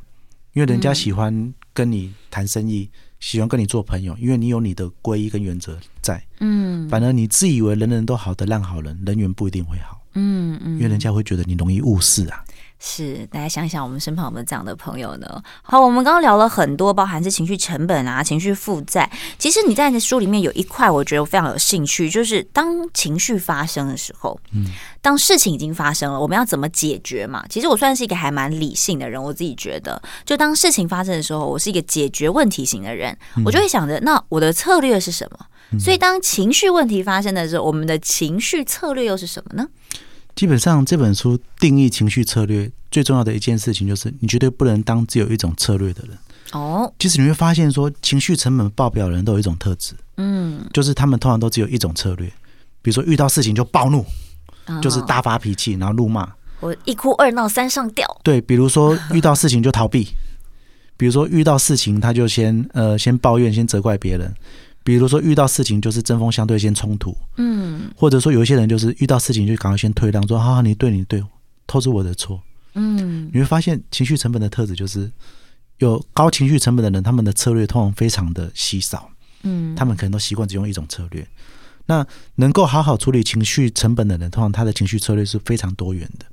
[0.54, 6.22] 因为人家喜欢跟你谈生意，嗯、喜欢跟你做朋友，因为你有你的规矩跟原则在。
[6.40, 10.02] 嗯，反而你自以为人人都好的烂好人，人缘不一定会好。
[10.14, 12.44] 嗯嗯，因为人家会觉得你容易误事啊。
[12.82, 15.44] 是，大家想想，我们身旁有没有这样的朋友呢？
[15.62, 19.12] 好，我们刚刚聊了很多，包含是情绪成本啊、情绪负债。
[19.38, 24.66] 其实你在你的书里面有一块，我觉得我非常有兴趣，就是当情绪发生的时候，嗯，
[25.02, 27.46] 当事情已经发生了，我们要怎么解决嘛？
[27.50, 35.78] 其实我算是一个还蛮理性的人，我自己觉得，就当事情发生的时候，我是一个解决问题型的人，我就会想着，那我的策略是什么？
[35.78, 39.68] 所以当情绪问题发生的时候，我们的情绪策略又是什么呢？
[40.40, 46.18] 基本上这本书定义情绪策略最重要的一件事情，就是你绝对不能当只有一种策略的人。
[46.54, 52.26] 哦，其实你会发现说，情绪成本爆表的人都有一种特质，嗯，就是他们通常都只有一种策略，
[52.82, 54.06] 比如说遇到事情就暴怒，
[54.82, 58.08] 就是大发脾气，然后怒骂，我一哭二闹三上吊。
[58.24, 60.08] 对，比如说遇到事情就逃避，
[60.96, 64.34] 比如说遇到事情他就先呃先抱怨，先责怪别人。
[64.84, 71.24] 比如说遇到事情就是针锋相对，先冲突，嗯，或者说有一些人就是遇到事情就赶快先退让，说好好你对你对，
[71.66, 72.42] 都是我的错，
[72.74, 75.12] 嗯，你会发现情绪成本的特质就是
[75.78, 79.10] 有高情绪成本的人，他们的策略通常非常的稀少。
[79.44, 81.26] 嗯，他们可能都习惯只用一种策略。
[81.86, 86.26] 那能够好好处理情绪成本的人，通常他的情绪策略是非常多元的。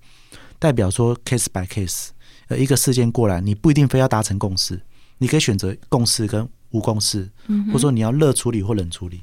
[0.58, 2.08] 代表说 case by case，
[2.48, 4.80] 呃，一个事件过来，你不一定非要达成共识，
[5.18, 7.30] 你可以选择共识跟无共识，
[7.68, 9.22] 或者说你要热处理或冷处理。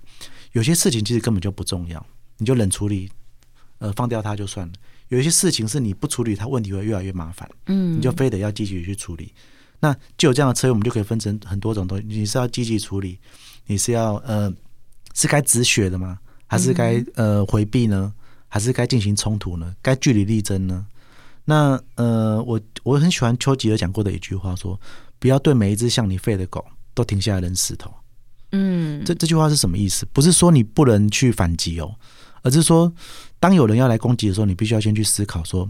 [0.54, 2.06] 有些事情其实根本就不重要，
[2.38, 3.10] 你就冷处理，
[3.80, 4.74] 呃，放掉它就算了。
[5.10, 9.32] 有一些事情是你不处理，它问题会越来越麻烦，嗯，你就非得要积极去处理。
[9.80, 12.06] 那就有这样的策略，我们就可以分成很多种东西。
[12.08, 13.20] 你是要积极处理，
[13.68, 14.52] 你是要呃，
[15.14, 16.20] 是该止血的吗？
[16.48, 18.14] 还是该呃回避呢？
[18.48, 19.76] 还是该进行冲突呢？
[19.82, 20.86] 该据理力争呢？
[21.46, 24.80] 那呃，我我很喜欢丘吉尔讲过的一句话，说
[25.20, 27.94] 不要对每一只向你吠的狗都停下来扔石头。
[28.52, 30.06] 嗯，这这句话是什么意思？
[30.14, 31.96] 不是说你不能去反击哦，
[32.44, 32.94] 而是说
[33.40, 35.70] 当有人要来攻击的时候，你必须要先去思考说，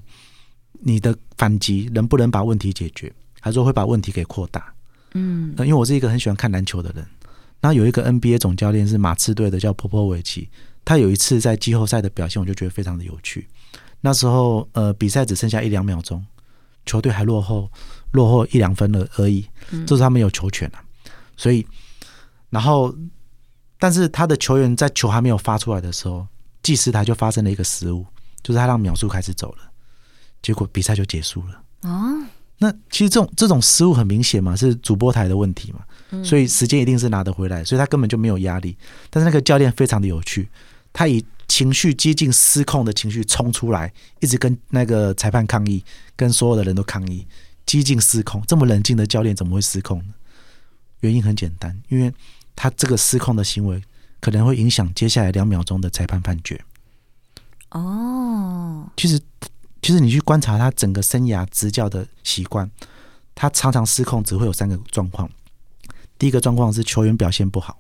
[0.82, 4.74] 你的反击能不能把问题解决，还是说会把问题给扩大？
[5.14, 7.06] 嗯，因为我是一个很喜欢看篮球的人，
[7.62, 10.50] 然后有一个 NBA 总教练是马刺队的，叫波波维奇，
[10.84, 13.48] 他有一次在季后赛的表现，我就觉得非常的有趣。
[14.02, 16.22] 那时候，呃，比赛只剩下一两秒钟，
[16.86, 17.72] 球队还落后，
[18.12, 19.48] 落后一两分了而已。
[19.88, 20.83] 这是他们有球权啊，
[21.36, 21.66] 所以，
[22.50, 22.96] 然后，
[23.80, 26.28] 但是他的球员在球还没有发出来的时候，
[26.62, 28.06] 计时台就发生了一个失误，
[28.42, 29.64] 就是他让秒数开始走了，
[30.42, 31.62] 结果比赛就结束了。
[31.82, 32.26] 哦，
[32.60, 38.78] 那其实这种这种失误很明显嘛，是主播台的问题嘛，所以时间一定是拿得回来，所以他根本就没有压力。
[39.10, 40.48] 但是那个教练非常的有趣，
[40.94, 43.92] 他以情绪接近失控的情绪冲出来，
[44.22, 45.84] 一直跟那个裁判抗议，
[46.16, 47.28] 跟所有的人都抗议，
[47.66, 48.42] 接近失控。
[48.48, 50.14] 这么冷静的教练怎么会失控呢？
[51.04, 52.12] 原因很简单，因为
[52.56, 53.82] 他这个失控的行为
[54.20, 56.60] 可能会影响接下来两秒钟的裁判判决。
[57.70, 59.20] 哦，其实，
[59.82, 62.70] 其实你去观察他整个生涯执教的习惯，
[63.36, 65.30] 他常常失控只会有三个状况。
[66.18, 67.78] 第一个状况是球员表现不好，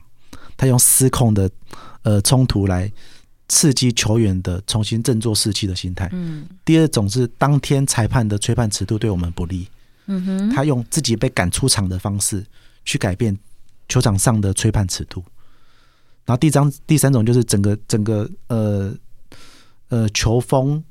[0.56, 1.50] 他用失控的
[2.04, 2.92] 呃冲突来。
[3.50, 6.10] 刺激球员的重新振作士气的心态。
[6.14, 9.68] 嗯，第二种是当天裁判的吹判尺度对我们不利。
[10.06, 12.44] 嗯哼，他用自己被赶出场的方式
[12.86, 13.38] 去改变
[13.88, 15.24] 球场上的吹判尺度。
[16.26, 18.96] 然后第张第三种就是整个整个呃
[19.89, 20.84] 呃球风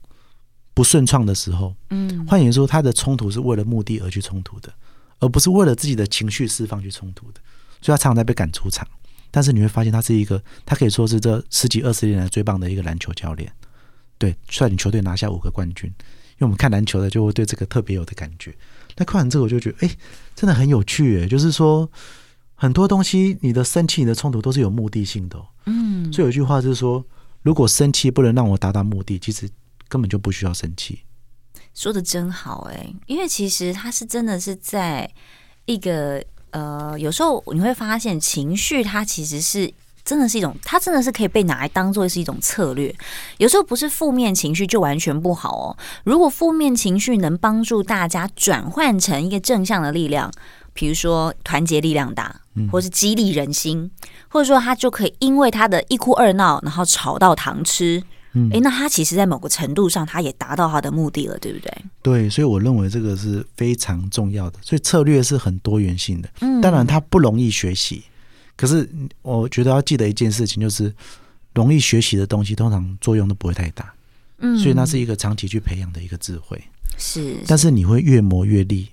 [0.75, 4.73] 不顺畅的时候，嗯，换言说，他的冲突是为了目的而去冲突的，
[5.21, 7.41] 而不是为了自己的情绪释放去冲突的，
[7.81, 8.87] 所以他常常在被赶出场。
[9.31, 13.51] 但是你会发现，他是一个，他可以说是这十几二十年来最棒的一个篮球教练，
[14.19, 15.89] 对，率领球队拿下五个冠军。
[15.89, 18.55] 因为我们看篮球的就会对这个特别有的感觉。
[18.97, 19.97] 那看完之后，我就觉得，哎，
[20.35, 21.91] 真的很有趣，哎，就是说
[22.55, 25.39] 很多东西，你的生气、你的冲突都是有目的性的。
[25.67, 27.05] 嗯，所以有一句话就是说，
[27.43, 29.49] 如果生气不能让我达到目的，其实
[29.89, 31.01] 根本就不需要生气。
[31.75, 35.11] 说的真好，哎，因为其实他是真的是在
[35.67, 36.25] 一个。
[36.53, 39.73] 呃，有时候你会发现，情绪它其实是
[40.05, 42.95] 真的是一种，它真的是可以被拿来当做是一种策略。
[43.39, 45.77] 有时候不是负面情绪就完全不好哦。
[46.05, 50.31] 如果负面情绪能帮助大家转换成一个正向的力量，
[50.75, 52.35] 比如说团结力量大，
[52.71, 53.91] 或是激励人心，
[54.29, 58.03] 或者说他就可以因为他的一哭二闹，然后吵到糖吃。
[58.35, 61.71] 嗯，诶，那他其实，在某个程度上，他也达到他的目的了，对不对？
[62.03, 64.59] 对，所以我认为这个是非常重要的。
[64.63, 68.03] 所以策略是很多元性的，嗯，当然它不容易学习。
[68.63, 68.89] 可是
[69.23, 70.95] 我觉得要记得一件事情，就是
[71.53, 73.93] 容易学习的东西，通常作用都不会太大。
[74.39, 76.63] 嗯，所以那是一个长期去培养的一个智慧。
[76.97, 78.87] 是，但是你会越磨越利，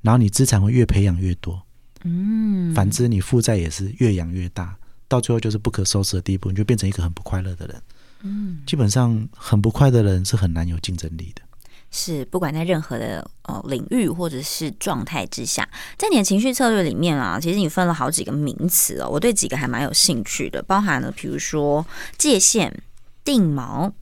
[0.00, 1.60] 然后你资产会越培养越多。
[2.04, 4.74] 嗯，反之，你负债也是越养越大，
[5.06, 7.82] 到最后就是不可收拾的地步，你就变成一个很不快乐的人。
[8.22, 11.42] 嗯，基本上很不快的人是很难有竞争力的。
[11.90, 21.84] 是，不管在任何的呃领域或者是状态之下，在你的情绪策略里面啊，其实你分了好几个名词哦，我对几个还蛮有兴趣的，包含了比如说
[22.16, 22.82] 界限、
[23.24, 23.92] 定锚。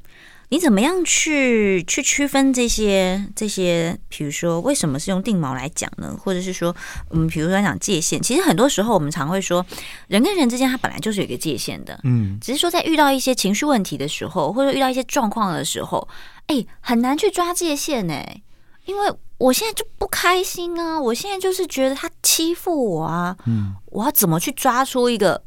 [0.50, 3.98] 你怎么样去去区分这些这些？
[4.08, 6.18] 比如说，为什么是用定锚来讲呢？
[6.18, 6.74] 或者是说，
[7.10, 9.66] 嗯，比如说讲界限，其实很多时候我们常会说，
[10.06, 16.08] 人跟人之间他本来就是有一个界限的，嗯，只是说在遇到一些情绪问题的时候，或者遇到一些状况的时候，
[16.48, 18.42] 哎，很难去抓界限哎，
[18.84, 25.42] 因为我现在就不开心啊，我现在就是觉得他欺负我啊，嗯，我要怎么去抓出一个？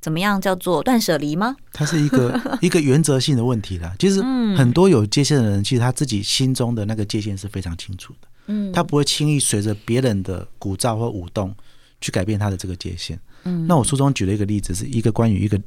[0.00, 1.54] 怎么样叫做断舍离吗？
[1.74, 3.94] 它是一个 一个原则性的问题啦。
[3.98, 4.22] 其实
[4.56, 8.28] 很多有界限的人，其实他自己心中的那个界限是非常清楚的。
[8.46, 11.54] 嗯，他不会轻易随着别人的鼓噪或舞动
[12.00, 13.20] 去改变他的这个界限。
[13.44, 15.60] 嗯，那我书中举了一个例子，是一个关于一个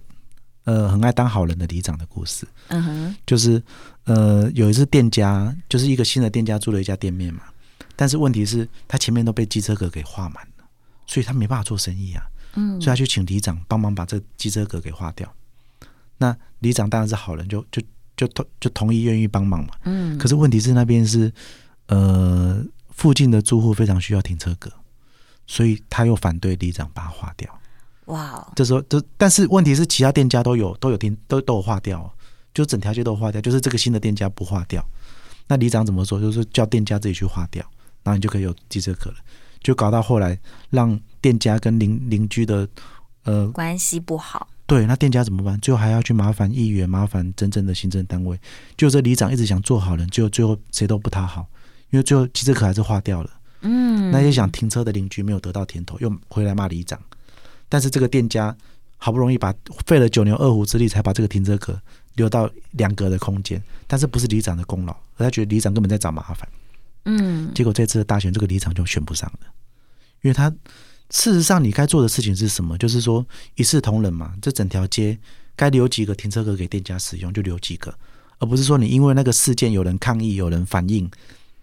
[0.64, 2.48] 呃很爱当好人的里长的故事。
[2.68, 3.62] 嗯哼，就是
[4.06, 7.44] 呃有一次店家，就是一个新的店家租了一家店面嘛，
[7.96, 10.66] 但是问题是，他前面都被机车格给画满了，
[11.08, 12.24] 所以他没办法做生意啊。
[12.56, 15.32] 嗯，所以他去请里长帮忙把这机车格给划掉。
[16.18, 17.82] 那里长当然是好人，就就
[18.16, 19.74] 就同就同意愿意帮忙嘛。
[19.86, 21.34] 嗯，可是问题是那边是
[21.88, 24.72] 呃附近的住户非常需要停车格，
[25.48, 27.60] 所以他又反对里长把它划掉。
[28.06, 32.12] 哇，这时候这但是问题是其他店家都有都有停都都有划掉，
[32.54, 34.86] 就整条街都划掉，就是这个新的店家不划掉。
[35.48, 36.20] 那里长怎么说？
[36.20, 37.66] 就是叫店家自己去划掉，
[38.04, 39.16] 然后你就可以有机车可了。
[39.62, 40.38] 就搞到后来，
[40.70, 42.68] 让店家跟邻邻居的
[43.24, 44.48] 呃关系不好。
[44.66, 45.60] 对，那店家怎么办？
[45.60, 48.38] 最后还要去麻烦议员，麻烦真正的行政单位。
[48.76, 51.46] 就这里长一直想做好人，最后最后谁都不讨好，
[51.92, 53.30] 因为最后机车可还是划掉了。
[53.62, 57.00] 嗯，那些想停车的邻居没有得到甜头，又回来骂里长。
[57.74, 58.56] 但是这个店家
[58.98, 59.52] 好不容易把
[59.88, 61.82] 费了九牛二虎之力才把这个停车格
[62.14, 66.48] 留到两格的空间，但是不是里长的功劳，而他觉得里长根本在找麻烦。
[67.06, 69.48] 嗯，结果这次的大选，这个里长就选不上了，
[70.22, 70.52] 因为他
[71.10, 72.78] 事实上你该做的事情是什么？
[72.78, 75.18] 就是说一视同仁嘛，这整条街
[75.56, 77.92] 该留几个停车格给店家使用就留几个，
[78.38, 81.10] 而不是说你因为那个事件有人抗议、有人反映，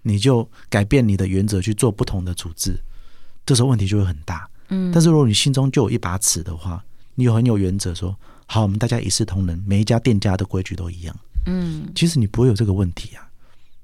[0.03, 2.77] 你就改变你的原则去做不同的处置，
[3.47, 4.50] 这时候问题就会很大。
[4.71, 6.83] 嗯，但是如果你心中就有一把尺的话，
[7.15, 11.15] 你有很有原则，说好，我们大家一视同仁，每一家店家的规矩都一样。
[11.47, 13.29] 嗯，其实你不会有这个问题啊。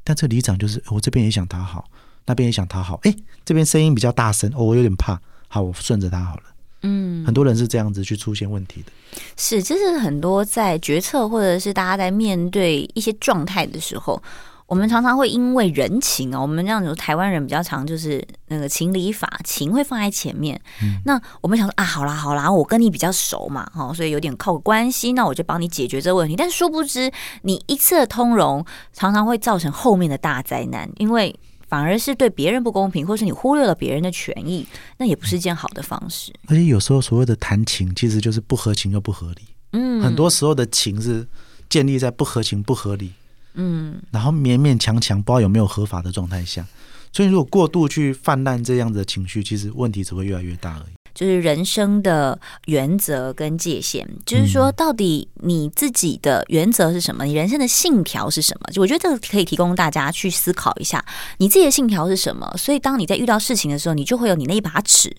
[0.02, 1.84] 但这里长就是我这边也想讨好，
[2.24, 6.42] 那边也想讨好，哎，这边声音比较大声，哦，我有点怕，好，我顺着他好了。
[6.82, 8.92] 嗯，很多人是这样子去出现问题的。
[9.36, 14.22] 是，这是很多在决策或者是大家在面对一些状态的时候。
[14.66, 20.60] 我们常常会因为人情啊，我们这样子，台湾人比较常就是那个情理法，情会放在前面。
[20.82, 26.34] 嗯、那我们想说啊，好啦好啦，我跟你比较熟嘛，哈，所以有点靠关系，那我就帮你解决这个问题。
[26.34, 31.32] 但殊不知，你一次的通融，常常会造成后面的大灾难，因为
[31.68, 34.66] 反而是对别人不公平，或是你忽略了别人的权益，
[34.98, 36.32] 那也不是一件好的方式。
[36.48, 39.42] 而且有时候所谓的谈情，其实就是不合情又不合理。
[39.72, 41.26] 嗯，很多时候的情是
[41.68, 43.12] 建立在不合情不合理。
[43.56, 46.64] 嗯，然后勉勉强强，不知道有没有合法的状态下，
[47.12, 50.94] 所以如果过度去泛滥这样子的情绪，其实问题只会越来越大而已。
[51.14, 57.24] 就是人生的原则跟界限，就是说，到底你自己的原则是什么？
[57.24, 58.70] 你人生的信条是什么？
[58.70, 61.02] 就我觉得这个可以提供大家去思考一下，
[61.38, 62.54] 你自己的信条是什么？
[62.58, 65.10] 所以，当你在遇到事情的时候，你就会有你那一把尺。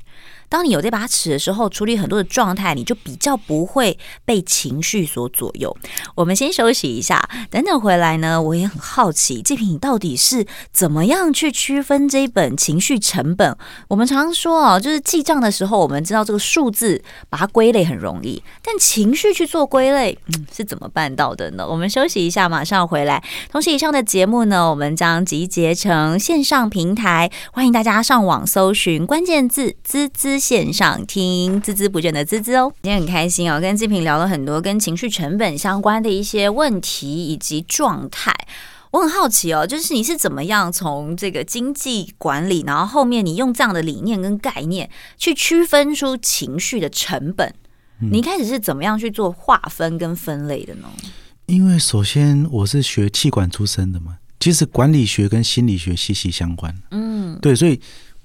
[0.49, 5.75] 当你有这把尺的时候，处理很多的状态，你就比较不会被情绪所左右。
[6.15, 13.57] 我们先休息一下，等等回来呢，我也很好奇，纪平到底是怎么样去区分这一本情绪成本？
[13.89, 21.67] 我们常常说啊，就是记账的时候，我们知道这个数字把它归类很容易，但情绪去做归类，嗯，是怎么办到的呢？
[21.67, 23.21] 我们休息一下，马上回来。
[23.51, 30.37] 同时，以上的节目呢，我们将集结成线上平台，欢迎大家上网搜寻关键字“滋滋”。
[30.39, 38.34] 线上听孜孜不倦的孜孜哦，今天很开心哦，跟志平聊了很多跟情绪成本相关的一些问题以及状态。
[38.91, 47.54] 我很好奇哦，就是你是怎么样从这个经济管理，然后后面你用这样的理念跟概念去区分出情绪的成本？
[48.00, 50.88] 你一开始是怎么样去做划分跟分类的呢？
[51.47, 56.73] 因为首先我是学气管出身的嘛，其实管理学跟心理学息息相关。
[56.91, 57.80] 嗯，对，所以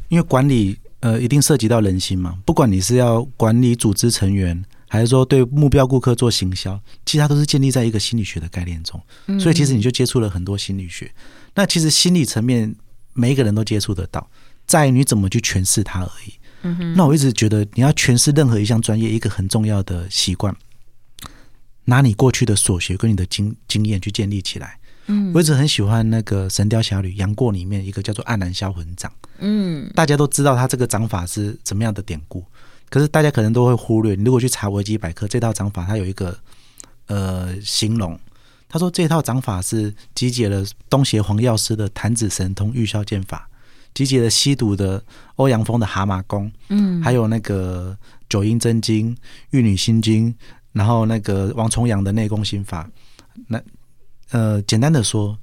[0.09, 0.79] 因为管理。
[1.03, 2.39] 呃，一定涉及到人心嘛。
[2.47, 9.03] 不管你是要管理组织成员，还是说对目标顾客做行销，其实它都是建立在一个心理学的概念中。
[9.41, 11.07] 所以其实你就接触了很多心理学。
[11.07, 11.23] 嗯、
[11.57, 12.73] 那其实心理层面
[13.15, 14.31] 每一个人都接触得到，
[14.65, 16.33] 在于你怎么去诠释它而已。
[16.63, 16.95] 嗯哼。
[16.95, 20.55] 那我一直觉得你要诠释任何一项专业，一个很重要的习惯，
[21.87, 24.79] 拿你过去的所学跟你的经经验去建立起来。
[25.07, 29.13] 嗯，我一直很喜欢那个《神雕侠侣》杨过里面一个叫做黯然销魂掌。
[29.39, 32.45] 嗯，大家都知道他这个掌法是怎么样的典故，
[32.89, 34.15] 可是大家可能都会忽略。
[34.15, 36.39] 你如果去查维基百科，这套掌法它有一个
[37.07, 38.17] 呃形容，
[38.69, 43.49] 他说这套掌法是集结了东邪黄药师的弹指神通玉箫剑法，
[43.95, 45.03] 集结了西毒的
[45.35, 47.97] 欧阳锋的蛤蟆功，嗯，还有那个
[48.29, 49.17] 九阴真经、
[49.51, 50.33] 玉女心经，
[50.71, 52.89] 然后那个王重阳的内功心法，
[53.49, 53.61] 那。
[54.33, 55.39] 呃，简单的说，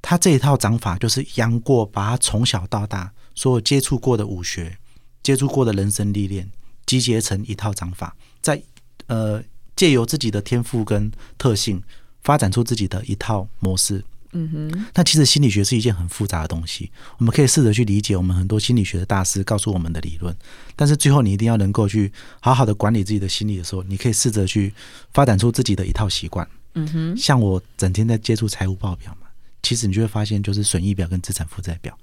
[0.00, 4.78] 他这一套掌法就是杨过把他从小到大所有接触过的武学、
[5.22, 6.48] 接触过的人生历练，
[6.86, 8.62] 集结成一套掌法，在
[9.08, 9.42] 呃
[9.74, 11.82] 借由自己的天赋跟特性，
[12.22, 14.04] 发展出自己的一套模式。
[14.30, 14.86] 嗯哼。
[14.94, 20.32] 那其实心理学是一件很复杂的东西，我们可以试着去理解我们很多心理学的大师告诉我们的理论，
[20.76, 24.72] 但是最后你一定要能够去好好的管理自己的心理的时候，你可以试着去
[25.12, 26.46] 发展出自己的一套习惯。
[26.88, 29.28] 哼，像我整天在接触财务报表嘛，
[29.62, 31.96] 其实你就会发现，就是损益表跟资产负债表。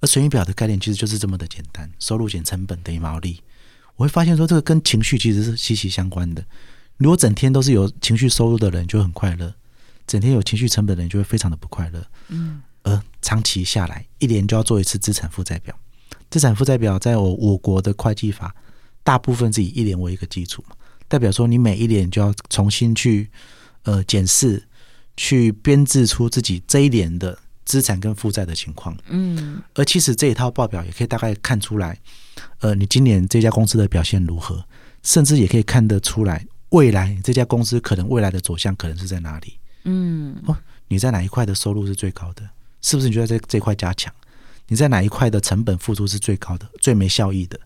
[0.00, 3.40] 而损益表的概念其实就是这么的简单，收入减成本等于毛利。
[3.96, 6.44] 我会发现说，这个跟情绪其实是息息相关的。
[6.96, 9.48] 如果整天都是有情绪收入的人，就很快乐；
[10.06, 12.04] 整天有情绪成本的人，就会非常的不快乐。
[12.28, 15.74] 嗯，而长期下来，一年就要做一次资产负债表。
[16.30, 18.54] 资产负债表在我我国的会计法，
[19.02, 20.74] 大部分是以一年为一个基础嘛，
[21.06, 23.30] 代表说你每一年就要重新去
[23.84, 24.62] 呃检视，
[25.16, 28.94] 去编制出自己这一年的资产跟负债的情况。
[29.08, 31.98] 嗯，而其实这一套报表也可以大概看出来，
[32.58, 34.64] 呃，你今年这家公司的表现如何，
[35.02, 36.46] 甚至也可以看得出来。
[36.70, 39.58] 未来这家公司可能未来的走向可能是在哪里？
[39.84, 40.56] 嗯，哦，
[40.88, 42.42] 你在哪一块的收入是最高的？
[42.82, 44.12] 是不是你就在这这块加强？
[44.66, 47.60] 你在哪一块的成本付出是最高的、最没效益的？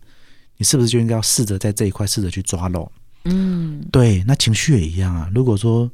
[0.58, 2.90] 你是不是就应该要试着在这一块试着去抓漏？
[3.24, 5.30] 嗯，对，那情绪也一样啊。
[5.34, 5.90] 如果说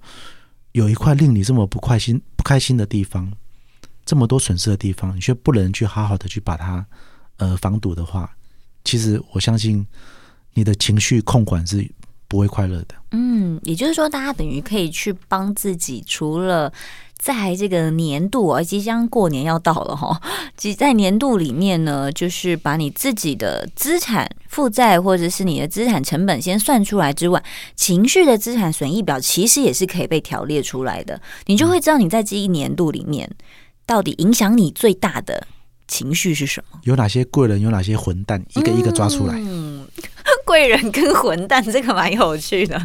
[0.72, 3.32] 有一块令你这么不开心、不开心的地方，
[4.04, 6.84] 这么多损失的地方，你却不能去好好的去把它
[7.36, 8.30] 呃防堵的话，
[8.84, 9.86] 其实我相信
[10.52, 11.88] 你的情绪控管是。
[12.26, 12.94] 不会快乐的。
[13.12, 16.72] 嗯，也就是说，大家等于可以去帮自己，除了
[17.24, 20.20] 在这个年度啊，即将过年要到了哈，
[20.58, 27.42] 即在年度里面呢，就是把你自己的资产负债或者是你的资产成本先算出来之外，
[27.74, 33.30] 情绪的资产损益表其实也是可以被条列出来的，你就会知道你在这一年度里面
[33.86, 35.46] 到底影响你最大的
[35.88, 39.34] 情绪是什么，有哪些贵人，有哪些混蛋，一个一个抓出来。
[39.38, 39.86] 嗯
[40.44, 42.80] 贵人跟混蛋，这个蛮有趣的，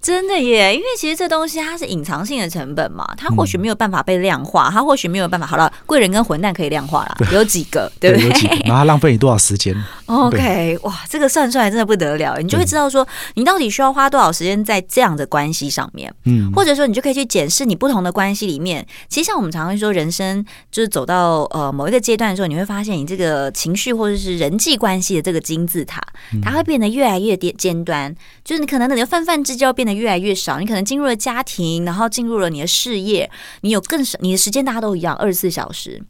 [0.00, 0.74] 真的耶！
[0.74, 5.46] 因为其实这东西它是隐藏性的成本嘛，它或许没有办法被量化，它或许没有办法。
[5.46, 8.30] 好了，贵人跟混蛋可以量化了，有几个，对不对？
[8.30, 9.74] 对，然后浪费你多少时间
[10.06, 16.12] ？OK，哇，这个算出来真的不得了，你就会知道说你到底需要花多少时间在这样的关系上面。
[16.24, 18.86] 嗯，或者说你就可以去检视你不同的关系里面。
[19.08, 26.00] 其实像我们常常说，人生就是走到呃某一个阶段的时候，你会发现你这个情绪或者是人际关系的这个金字塔，
[26.42, 28.14] 它会变越来越尖尖端，
[28.44, 33.30] 就是你可能你的泛泛之交变得越来越少，你可能进入了家庭，然后进入了你的事业，
[33.62, 36.02] 你有更少你的时间，大家都一样，二十四小时。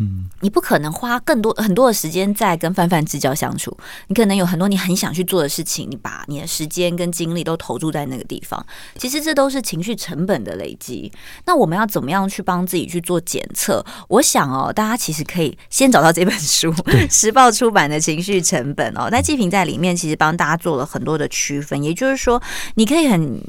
[0.00, 3.76] 嗯，你不可能花更多很多的时间在跟泛泛之交相处。
[4.06, 8.64] 你可能有很多你很想去做的事情，你把你的时间跟精力都投注在那个地方。
[8.96, 11.10] 其实这都是情绪成本的累积。
[11.46, 13.84] 那我们要怎么样去帮自己去做检测？
[14.08, 16.72] 我想哦，大家其实可以先找到这本书，
[17.12, 19.08] 《时报出版的情绪成本》哦。
[19.10, 22.40] 那季平在里面其实帮大家做了很多的区分，也就是说，
[22.76, 23.42] 你可以很。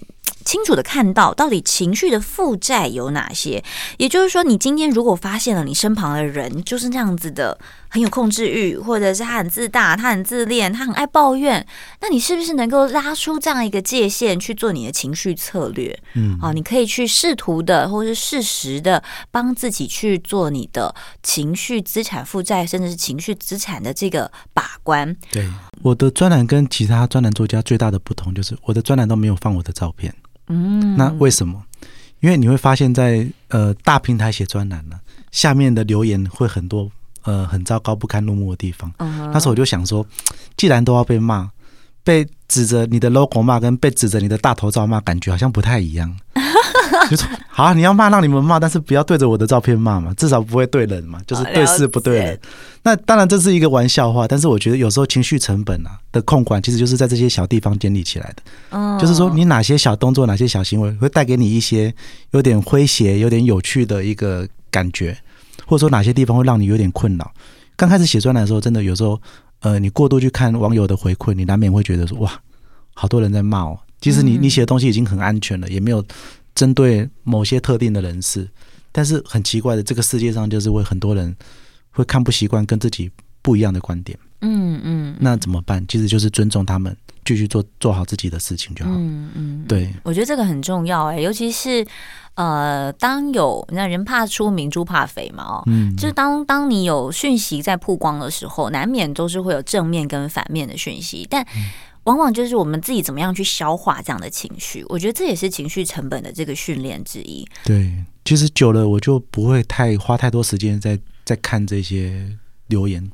[0.49, 3.63] 清楚的看到到底情绪的负债有哪些，
[3.99, 7.55] 也就是说，你今天如果发现了你身旁的人就是那样子的，
[7.87, 11.63] 很有控制欲，或者是他很自大，他很自恋，他很爱抱怨，
[12.01, 15.95] 那你是不是能够拉出这样一个界限去做你的情绪策略？
[16.15, 25.15] 嗯，好，你可以去试图的，或是适时的帮自己去做你的情绪资产负债，甚至是情绪资产的这个把关。
[25.29, 25.47] 对，
[25.83, 30.11] 我的专栏跟其他专栏作家最大的不同就是，我的专栏都没有放我的照片。
[30.49, 31.63] 嗯，那为什么？
[32.19, 34.99] 因为你会发现在呃大平台写专栏呢，
[35.31, 36.91] 下面的留言会很多，
[37.23, 38.91] 呃很糟糕不堪入目的地方。
[38.97, 39.31] Uh-huh.
[39.31, 40.05] 那时候我就想说，
[40.57, 41.49] 既然都要被骂，
[42.03, 46.15] 被指着你的 logo 骂，跟被指着你的大头照骂，感觉好像不太一样。
[47.09, 52.39] 就说好啊，你要骂让你们骂，但是不要对着我的照片骂嘛，至少不会对人嘛，就是对事不对人。
[52.83, 58.99] 那当然这是一个玩笑话，但是我觉得有时候情绪成本啊的控管，其实就是在这些小地方建立起来的。
[58.99, 61.93] 就是说你哪些小动作、哪些小行为会带给你一些
[62.31, 65.17] 有点诙谐、有点有趣的一个感觉，
[65.65, 67.31] 或者说哪些地方会让你有点困扰。
[67.75, 69.19] 刚开始写专栏的时候，真的有时候，
[69.59, 72.41] 呃，你过度去看网友的回馈，你难免会觉得说哇，
[72.93, 73.79] 好多人在骂哦。
[74.01, 76.03] 其实你你写的东西已经很安全了，也没有。
[76.55, 78.45] 针对某些特定的人士，
[78.91, 81.33] 但是很奇怪的，这个世界上就是会很多人
[81.91, 83.09] 会看不习惯跟自己
[83.41, 84.17] 不一样的观点。
[84.41, 85.85] 嗯嗯，那怎么办？
[85.87, 88.91] 其实就是尊重他们，继续做做好自己的事情就好。
[88.93, 91.85] 嗯嗯，对，我觉得这个很重要哎、欸，尤其是
[92.35, 101.41] 呃，当有那人怕出名，猪怕肥嘛哦，嗯，就是当当你有讯息在曝光的时候，难免都是会有正面跟反面的讯息，但。
[101.55, 101.69] 嗯
[102.05, 107.45] 往往就是我们自己怎么样去消化这样的情绪，我觉得这也是情绪成本的这个训练之一。
[107.63, 107.93] 对，
[108.25, 112.25] 其实久了我就不会太花太多时间在在看这些
[112.69, 113.07] 留言，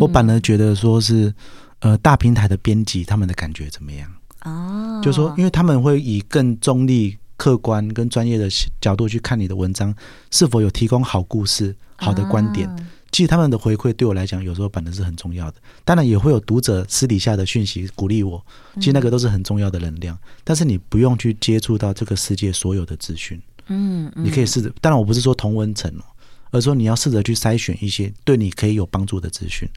[0.00, 1.32] 我反而觉得说是
[1.80, 4.10] 呃大平台的编辑他们的感觉怎么样
[4.44, 8.48] 哦，就是说因为他们会以更中立、客观跟专业的
[8.80, 9.94] 角度去看你的文章
[10.30, 12.68] 是否有提供好故事、好的观点。
[13.12, 15.56] 其实他们的回馈对我来讲，有时候反而是很重要的。
[15.84, 18.40] 当然也会有读者私底下的讯息鼓励我，
[18.76, 20.16] 其实那个都是很重要的能量。
[20.44, 24.72] 但是你不用去接触到这个世界所有的资讯，嗯，你可以试着。
[24.80, 26.04] 当然我不是说同温层哦，
[26.50, 29.68] 而说你要试着去筛选一些对你可以有帮助的资讯。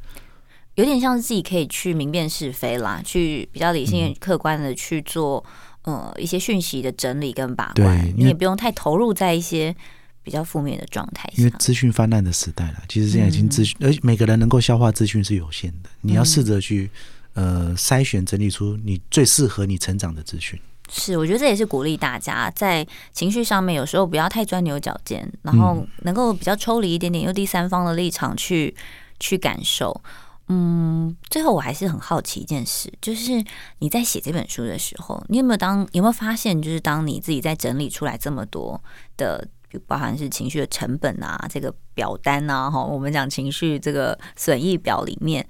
[0.75, 5.45] 有点像是自己可以去明辨是非啦，去比较理性、客观的去做，
[5.83, 8.11] 呃，一些讯息的整理跟把关。
[8.17, 9.75] 你也不用太投入在一些
[10.23, 11.33] 比较负面的状态下。
[11.37, 15.89] 因为资讯泛滥的时代了，其实现在已经资讯，而、嗯、每个人能够消化资讯是有限的。
[16.01, 16.89] 你要试着去，
[17.33, 20.59] 呃，筛选整理出你最适合你成长的资讯。
[20.89, 28.75] 是，我觉得这也是鼓励大家在情绪上面，有时候不要太钻牛角尖，然后能够比较抽离一点点，用第三方的立场去
[29.19, 30.01] 去感受。
[30.49, 33.43] 嗯，最后我还是很好奇一件事，就是
[33.79, 38.79] 你在写这本书的时候，你有没有当有没有发现，就是当你自己在整理出来这么多
[39.15, 39.47] 的，
[39.87, 45.47] 包含是情绪的成本啊，这个表单啊，哈，我们讲情绪这个损益表里面，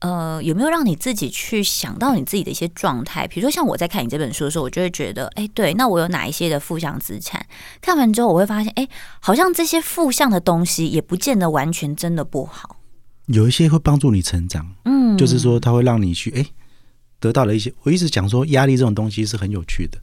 [0.00, 3.26] 呃，有没有让你自己去想到你自己的一些状态？
[3.26, 7.46] 比如说，像我在看你这本书的时候，我就会觉得，哎，对，那我有哪一些的负向资产？
[7.80, 8.86] 看完之后，我会发现，哎，
[9.20, 12.76] 好像这些负向的东西也不见得完全真的不好。
[13.26, 16.46] 有一些会帮助你成长，嗯，就是说它会让你去哎
[17.18, 17.72] 得到了一些。
[17.82, 19.98] 我一直讲说压力这种东西是很有趣的，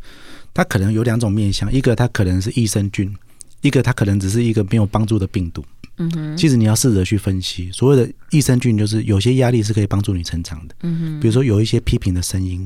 [0.54, 3.16] 它可能有两种面向，一个它可能是益生菌，
[3.62, 5.64] 一个它可能只是一个没有帮助的病毒。
[5.98, 10.76] 嗯哼，其实你要试着去分析，所谓的益生菌就是有些压力是可以帮助你成长的。
[10.82, 12.62] 嗯哼，比如说有一些批评的声音，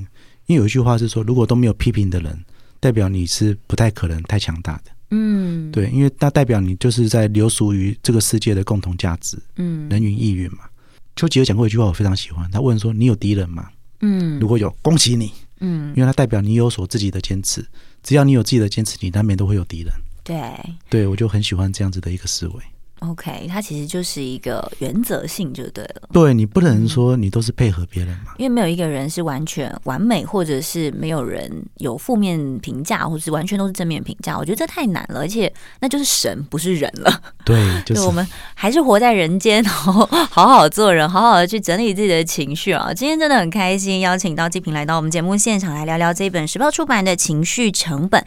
[0.46, 2.38] 因为有一句话是说，如果都没有批评的人，
[2.80, 4.92] 代表你是不太可能太强大的。
[5.12, 9.38] 嗯，对，因为那代表你就是在流俗于这个世界的共同价值。
[9.56, 10.60] 嗯，人云亦云嘛。
[11.16, 12.50] 丘吉尔讲过一句话，我非常喜欢。
[12.52, 13.70] 他问说：“你有敌人吗？”
[14.02, 15.32] 嗯，如果有，恭喜你。
[15.60, 17.66] 嗯，因为他代表你有所自己的坚持。
[18.04, 19.92] 只要你有自己的坚持，你难免都会有敌人。
[20.24, 20.38] 对，
[20.90, 22.62] 对我就很喜欢这样子的一个思维。
[23.00, 26.10] OK，它其实就是一个原则性就对了。
[26.12, 34.38] 对，你不能说你都是配合别人嘛，因为没有一个人是完全完美，或者是没有人有负面评价，或者是完全都是正面评价。
[34.38, 37.22] 我觉得这太难了，而且那就是神，不是人了。
[37.46, 42.94] 对， 就是我们还是活在人间，然后好好做人，好好的去整理自己的情绪啊。
[42.94, 48.20] 今天真的很开心，邀请到季平来到我们节目现场来聊聊这一本时报出版的《情绪成本》。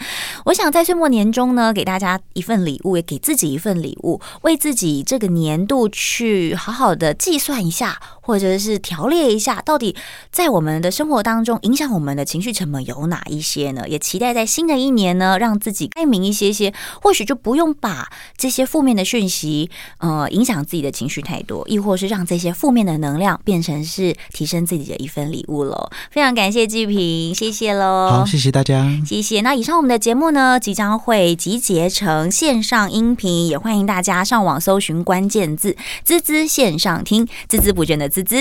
[0.44, 9.96] 我想在岁末年终呢，给大家一份礼物，也给自己一份礼物，为自己这个年度去好好的计算一下，或者是条列一下，到底
[10.30, 13.88] 在我们的生活当中影响我们的情绪成本有哪一些呢？
[13.88, 25.90] 也期待在新的一年呢，让自己开明一些些，或许就不用把这些负面的讯息，呃，影响自己的情绪太多，亦或是让这些负面的能量变成是提升自己的一份礼物喽。
[26.10, 28.10] 非常感谢季平，谢谢喽。
[28.10, 29.40] 好，谢谢大家，谢谢。
[29.40, 38.36] 那以上我们的节目呢，即将会集结成线上音频，也欢迎大家上网搜寻关键字“滋滋线上听”，孜孜不倦的滋滋。